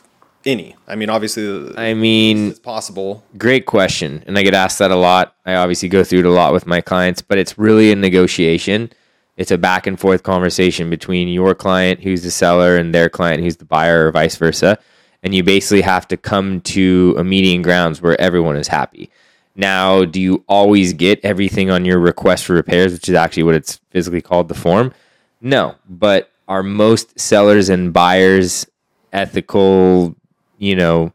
any. 0.47 0.77
I 0.87 0.95
mean, 0.95 1.11
obviously, 1.11 1.47
uh, 1.47 1.73
I 1.77 1.95
mean, 1.95 2.51
it's 2.51 2.59
possible. 2.59 3.25
Great 3.37 3.67
question. 3.67 4.23
And 4.27 4.39
I 4.39 4.43
get 4.43 4.55
asked 4.55 4.79
that 4.79 4.91
a 4.91 4.97
lot. 4.97 5.35
I 5.45 5.57
obviously 5.57 5.89
go 5.89 6.05
through 6.05 6.21
it 6.21 6.27
a 6.27 6.31
lot 6.31 6.53
with 6.53 6.67
my 6.67 6.81
clients, 6.81 7.21
but 7.21 7.39
it's 7.39 7.59
really 7.59 7.93
a 7.93 7.97
negotiation. 7.97 8.91
It's 9.37 9.51
a 9.51 9.59
back 9.59 9.87
and 9.87 10.01
forth 10.01 10.23
conversation 10.23 10.89
between 10.89 11.29
your 11.29 11.55
client, 11.55 12.01
who's 12.03 12.23
the 12.23 12.31
seller, 12.31 12.77
and 12.77 12.95
their 12.95 13.11
client, 13.11 13.43
who's 13.43 13.57
the 13.57 13.67
buyer, 13.67 14.07
or 14.07 14.13
vice 14.13 14.37
versa. 14.37 14.79
And 15.23 15.35
you 15.35 15.43
basically 15.43 15.83
have 15.83 16.09
to 16.09 16.17
come 16.17 16.61
to 16.63 17.15
a 17.19 17.25
meeting 17.25 17.61
grounds 17.61 18.01
where 18.01 18.19
everyone 18.21 18.57
is 18.57 18.69
happy. 18.69 19.11
Now, 19.57 20.05
do 20.05 20.21
you 20.21 20.45
always 20.49 20.93
get 20.93 21.19
everything 21.25 21.71
on 21.71 21.85
your 21.85 21.99
request 21.99 22.45
for 22.45 22.55
repairs, 22.55 22.93
which 22.93 23.09
is 23.09 23.15
actually 23.15 23.43
what 23.43 23.55
it's 23.55 23.81
physically 23.91 24.21
called 24.21 24.49
the 24.49 24.55
form? 24.55 24.93
No, 25.41 25.75
but 25.89 26.31
are 26.49 26.63
most 26.63 27.19
sellers 27.19 27.69
and 27.69 27.93
buyers 27.93 28.67
ethical, 29.13 30.15
you 30.59 30.77
know, 30.77 31.13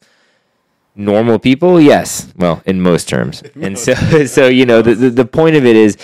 normal 0.96 1.40
people, 1.40 1.80
yes. 1.80 2.32
Well, 2.38 2.62
in 2.66 2.82
most 2.82 3.08
terms. 3.08 3.42
and 3.62 3.78
so, 3.78 3.94
so 4.26 4.48
you 4.48 4.66
know, 4.66 4.82
the, 4.82 4.96
the, 4.96 5.10
the 5.10 5.26
point 5.26 5.56
of 5.56 5.66
it 5.66 5.76
is 5.76 5.98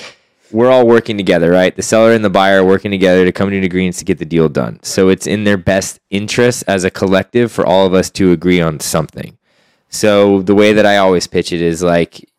we're 0.52 0.72
all 0.72 0.88
working 0.88 1.18
together, 1.18 1.52
right? 1.52 1.76
The 1.76 1.82
seller 1.82 2.14
and 2.14 2.24
the 2.24 2.30
buyer 2.30 2.62
are 2.62 2.66
working 2.66 2.92
together 2.92 3.26
to 3.26 3.32
come 3.32 3.50
to 3.50 3.58
an 3.58 3.64
agreement 3.64 3.96
to 3.98 4.06
get 4.06 4.18
the 4.18 4.26
deal 4.26 4.48
done. 4.48 4.80
So 4.82 5.10
it's 5.10 5.28
in 5.28 5.44
their 5.44 5.58
best 5.58 6.00
interest 6.10 6.64
as 6.68 6.84
a 6.84 6.92
collective 6.92 7.52
for 7.52 7.66
all 7.66 7.86
of 7.86 7.94
us 7.94 8.10
to 8.12 8.32
agree 8.32 8.62
on 8.62 8.80
something. 8.80 9.38
So 9.90 10.42
the 10.42 10.56
way 10.56 10.74
that 10.74 10.86
I 10.86 10.98
always 10.98 11.28
pitch 11.28 11.52
it 11.52 11.62
is 11.62 11.84
like 11.84 12.30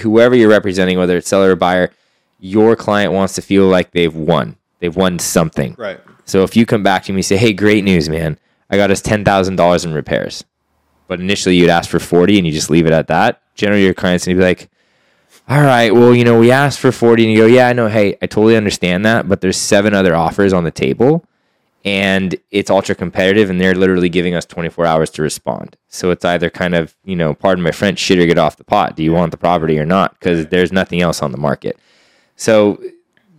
whoever 0.00 0.34
you're 0.34 0.48
representing, 0.48 0.98
whether 0.98 1.16
it's 1.16 1.28
seller 1.28 1.52
or 1.52 1.56
buyer, 1.56 1.90
your 2.38 2.74
client 2.74 3.12
wants 3.12 3.34
to 3.36 3.42
feel 3.42 3.66
like 3.66 3.92
they've 3.92 4.14
won. 4.14 4.56
They've 4.80 4.94
won 4.94 5.18
something. 5.18 5.76
Right. 5.78 6.00
So 6.24 6.42
if 6.42 6.56
you 6.56 6.66
come 6.66 6.82
back 6.82 7.04
to 7.04 7.12
me 7.12 7.18
and 7.18 7.24
say, 7.24 7.36
"Hey, 7.36 7.52
great 7.52 7.84
news, 7.84 8.08
man! 8.08 8.38
I 8.72 8.76
got 8.76 8.90
us 8.90 9.00
ten 9.00 9.24
thousand 9.24 9.56
dollars 9.56 9.84
in 9.84 9.92
repairs," 9.92 10.44
but 11.06 11.20
initially 11.20 11.56
you'd 11.56 11.70
ask 11.70 11.88
for 11.88 12.00
forty, 12.00 12.38
and 12.38 12.46
you 12.46 12.52
just 12.52 12.70
leave 12.70 12.86
it 12.86 12.92
at 12.92 13.06
that. 13.08 13.42
Generally, 13.54 13.84
your 13.84 13.94
client's 13.94 14.24
gonna 14.24 14.38
be 14.38 14.42
like, 14.42 14.70
"All 15.48 15.60
right, 15.60 15.94
well, 15.94 16.14
you 16.14 16.24
know, 16.24 16.38
we 16.38 16.50
asked 16.50 16.80
for 16.80 16.90
forty, 16.90 17.24
and 17.24 17.32
you 17.32 17.38
go, 17.38 17.46
yeah, 17.46 17.68
I 17.68 17.72
know. 17.72 17.88
Hey, 17.88 18.16
I 18.22 18.26
totally 18.26 18.56
understand 18.56 19.04
that, 19.04 19.28
but 19.28 19.40
there's 19.40 19.56
seven 19.58 19.94
other 19.94 20.16
offers 20.16 20.52
on 20.52 20.64
the 20.64 20.70
table, 20.70 21.24
and 21.84 22.34
it's 22.50 22.70
ultra 22.70 22.94
competitive, 22.94 23.50
and 23.50 23.60
they're 23.60 23.74
literally 23.74 24.08
giving 24.08 24.34
us 24.34 24.46
twenty 24.46 24.70
four 24.70 24.86
hours 24.86 25.10
to 25.10 25.22
respond. 25.22 25.76
So 25.88 26.10
it's 26.10 26.24
either 26.24 26.48
kind 26.48 26.74
of, 26.74 26.96
you 27.04 27.16
know, 27.16 27.34
pardon 27.34 27.62
my 27.62 27.72
French, 27.72 27.98
shit 27.98 28.18
or 28.18 28.26
get 28.26 28.38
off 28.38 28.56
the 28.56 28.64
pot. 28.64 28.96
Do 28.96 29.02
you 29.02 29.12
want 29.12 29.32
the 29.32 29.36
property 29.36 29.78
or 29.78 29.84
not? 29.84 30.18
Because 30.18 30.46
there's 30.46 30.72
nothing 30.72 31.02
else 31.02 31.22
on 31.22 31.32
the 31.32 31.38
market. 31.38 31.78
So 32.36 32.82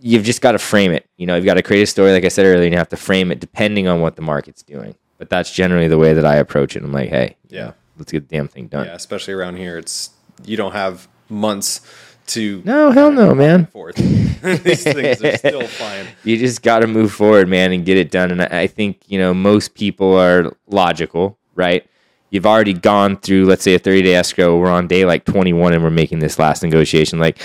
you've 0.00 0.24
just 0.24 0.42
got 0.42 0.52
to 0.52 0.58
frame 0.58 0.92
it. 0.92 1.08
You 1.16 1.26
know, 1.26 1.34
you've 1.34 1.44
got 1.46 1.54
to 1.54 1.62
create 1.62 1.82
a 1.82 1.86
story, 1.86 2.12
like 2.12 2.24
I 2.24 2.28
said 2.28 2.44
earlier, 2.44 2.64
and 2.64 2.72
you 2.72 2.78
have 2.78 2.90
to 2.90 2.96
frame 2.96 3.32
it 3.32 3.40
depending 3.40 3.88
on 3.88 4.00
what 4.00 4.16
the 4.16 4.22
market's 4.22 4.62
doing. 4.62 4.94
But 5.24 5.30
that's 5.30 5.50
generally 5.50 5.88
the 5.88 5.96
way 5.96 6.12
that 6.12 6.26
I 6.26 6.34
approach 6.36 6.76
it. 6.76 6.82
I'm 6.82 6.92
like, 6.92 7.08
hey, 7.08 7.36
Yeah. 7.48 7.72
let's 7.98 8.12
get 8.12 8.28
the 8.28 8.36
damn 8.36 8.46
thing 8.46 8.66
done. 8.66 8.84
Yeah, 8.84 8.92
especially 8.94 9.32
around 9.32 9.56
here, 9.56 9.78
it's 9.78 10.10
you 10.44 10.54
don't 10.58 10.72
have 10.72 11.08
months 11.30 11.80
to 12.26 12.60
No, 12.66 12.90
hell 12.90 13.10
no, 13.10 13.34
man. 13.34 13.64
forth. 13.68 13.96
These 14.42 14.82
things 14.84 15.24
are 15.24 15.36
still 15.38 15.66
flying. 15.66 16.08
You 16.24 16.36
just 16.36 16.60
got 16.60 16.80
to 16.80 16.86
move 16.86 17.10
forward, 17.10 17.48
man, 17.48 17.72
and 17.72 17.86
get 17.86 17.96
it 17.96 18.10
done. 18.10 18.30
And 18.32 18.42
I 18.42 18.48
I 18.64 18.66
think, 18.66 19.00
you 19.06 19.18
know, 19.18 19.32
most 19.32 19.74
people 19.74 20.14
are 20.14 20.54
logical, 20.66 21.38
right? 21.54 21.86
You've 22.28 22.44
already 22.44 22.74
gone 22.74 23.16
through, 23.16 23.46
let's 23.46 23.62
say, 23.62 23.74
a 23.74 23.78
30 23.78 24.02
day 24.02 24.14
escrow. 24.16 24.58
We're 24.58 24.70
on 24.70 24.88
day 24.88 25.06
like 25.06 25.24
21 25.24 25.72
and 25.72 25.82
we're 25.82 25.88
making 25.88 26.18
this 26.18 26.38
last 26.38 26.62
negotiation. 26.62 27.18
Like, 27.18 27.38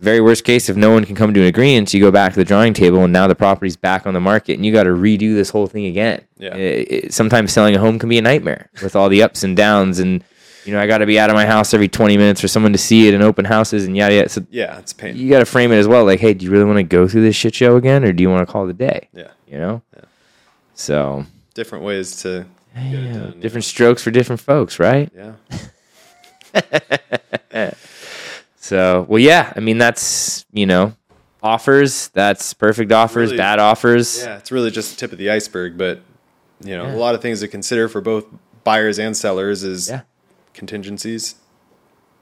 very 0.00 0.20
worst 0.20 0.44
case, 0.44 0.68
if 0.68 0.76
no 0.76 0.90
one 0.90 1.04
can 1.04 1.14
come 1.14 1.32
to 1.34 1.40
an 1.40 1.46
agreement, 1.46 1.92
you 1.94 2.00
go 2.00 2.10
back 2.10 2.32
to 2.34 2.38
the 2.38 2.44
drawing 2.44 2.74
table 2.74 3.02
and 3.04 3.12
now 3.12 3.26
the 3.26 3.34
property's 3.34 3.76
back 3.76 4.06
on 4.06 4.14
the 4.14 4.20
market 4.20 4.54
and 4.54 4.64
you 4.66 4.72
got 4.72 4.84
to 4.84 4.90
redo 4.90 5.34
this 5.34 5.50
whole 5.50 5.66
thing 5.66 5.86
again. 5.86 6.22
Yeah. 6.38 6.54
It- 6.54 6.92
it- 7.04 7.14
sometimes 7.14 7.52
selling 7.52 7.74
a 7.74 7.78
home 7.78 7.98
can 7.98 8.08
be 8.08 8.18
a 8.18 8.22
nightmare 8.22 8.68
with 8.82 8.94
all 8.94 9.08
the 9.08 9.22
ups 9.22 9.42
and 9.42 9.56
downs. 9.56 9.98
And, 9.98 10.22
you 10.66 10.72
know, 10.74 10.80
I 10.80 10.86
got 10.86 10.98
to 10.98 11.06
be 11.06 11.18
out 11.18 11.30
of 11.30 11.34
my 11.34 11.46
house 11.46 11.72
every 11.72 11.88
20 11.88 12.16
minutes 12.16 12.40
for 12.40 12.48
someone 12.48 12.72
to 12.72 12.78
see 12.78 13.08
it 13.08 13.14
and 13.14 13.22
open 13.22 13.44
houses 13.46 13.86
and 13.86 13.96
yada 13.96 14.14
yada. 14.16 14.28
So 14.28 14.44
Yeah, 14.50 14.78
it's 14.78 14.92
pain. 14.92 15.16
you 15.16 15.30
got 15.30 15.38
to 15.38 15.46
frame 15.46 15.72
it 15.72 15.76
as 15.78 15.88
well. 15.88 16.04
Like, 16.04 16.20
hey, 16.20 16.34
do 16.34 16.44
you 16.44 16.50
really 16.50 16.64
want 16.66 16.76
to 16.78 16.82
go 16.82 17.08
through 17.08 17.22
this 17.22 17.36
shit 17.36 17.54
show 17.54 17.76
again 17.76 18.04
or 18.04 18.12
do 18.12 18.22
you 18.22 18.28
want 18.30 18.46
to 18.46 18.52
call 18.52 18.66
it 18.66 18.70
a 18.70 18.74
day? 18.74 19.08
Yeah, 19.14 19.28
You 19.48 19.58
know? 19.58 19.82
Yeah. 19.94 20.02
So, 20.74 21.24
different 21.54 21.84
ways 21.84 22.20
to 22.22 22.44
it 22.76 23.12
done. 23.14 23.40
different 23.40 23.64
strokes 23.64 24.02
for 24.02 24.10
different 24.10 24.42
folks, 24.42 24.78
right? 24.78 25.10
Yeah, 25.16 25.32
So, 28.66 29.06
well, 29.08 29.20
yeah, 29.20 29.52
I 29.54 29.60
mean, 29.60 29.78
that's, 29.78 30.44
you 30.52 30.66
know, 30.66 30.92
offers, 31.42 32.08
that's 32.08 32.52
perfect 32.52 32.90
offers, 32.90 33.30
Really- 33.30 33.36
bad 33.36 33.58
offers. 33.60 34.22
yeah. 34.24 34.38
It's 34.38 34.50
really 34.50 34.70
just 34.72 34.90
the 34.90 34.96
tip 34.98 35.12
of 35.12 35.18
the 35.18 35.30
iceberg, 35.30 35.78
but 35.78 36.00
you 36.64 36.76
know, 36.76 36.84
Yeah. 36.86 36.94
a 36.94 36.96
lot 36.96 37.14
of 37.14 37.20
things 37.22 37.40
to 37.40 37.48
consider 37.48 37.86
for 37.88 38.00
both 38.00 38.24
buyers 38.64 38.98
and 38.98 39.16
sellers 39.16 39.62
is 39.62 39.88
Yeah. 39.88 40.00
contingencies, 40.54 41.36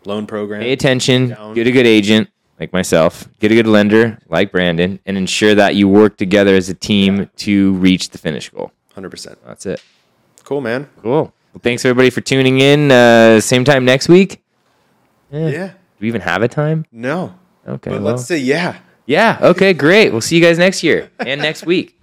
loan 0.04 0.26
program. 0.26 0.60
Pay 0.60 0.72
attention, 0.72 1.28
Down. 1.30 1.54
get 1.54 1.66
a 1.66 1.72
good 1.72 1.86
agent 1.86 2.28
like 2.60 2.72
myself, 2.72 3.26
get 3.40 3.50
a 3.50 3.54
good 3.54 3.66
lender 3.66 4.18
like 4.28 4.52
Brandon, 4.52 4.98
and 5.06 5.16
ensure 5.16 5.54
that 5.54 5.76
you 5.76 5.88
work 5.88 6.16
together 6.18 6.54
as 6.54 6.68
a 6.68 6.74
team 6.74 7.30
to 7.36 7.72
reach 7.74 8.10
the 8.10 8.18
finish 8.18 8.50
goal. 8.50 8.70
Hundred 8.94 9.10
percent. 9.10 9.38
That's 9.46 9.64
it. 9.66 9.80
Cool, 10.44 10.60
man. 10.60 10.88
Cool. 11.02 11.32
Well, 11.54 11.60
thanks 11.62 11.84
everybody 11.84 12.10
for 12.10 12.20
tuning 12.20 12.60
in. 12.60 12.90
Uh, 12.92 13.40
same 13.40 13.64
time 13.64 13.84
next 13.86 14.08
week. 14.08 14.42
Yeah. 15.32 15.48
Yeah. 15.48 15.70
Do 15.98 16.02
we 16.02 16.08
even 16.08 16.20
have 16.20 16.42
a 16.42 16.48
time? 16.48 16.86
No. 16.92 17.34
Okay. 17.66 17.90
But 17.90 18.02
well, 18.02 18.12
let's 18.12 18.26
say 18.26 18.38
yeah. 18.38 18.78
yeah. 19.06 19.38
Okay. 19.40 19.72
Great. 19.72 20.12
We'll 20.12 20.20
see 20.20 20.36
you 20.36 20.42
guys 20.42 20.58
next 20.58 20.82
year 20.82 21.10
and 21.18 21.40
next 21.40 21.64
week. 21.66 21.98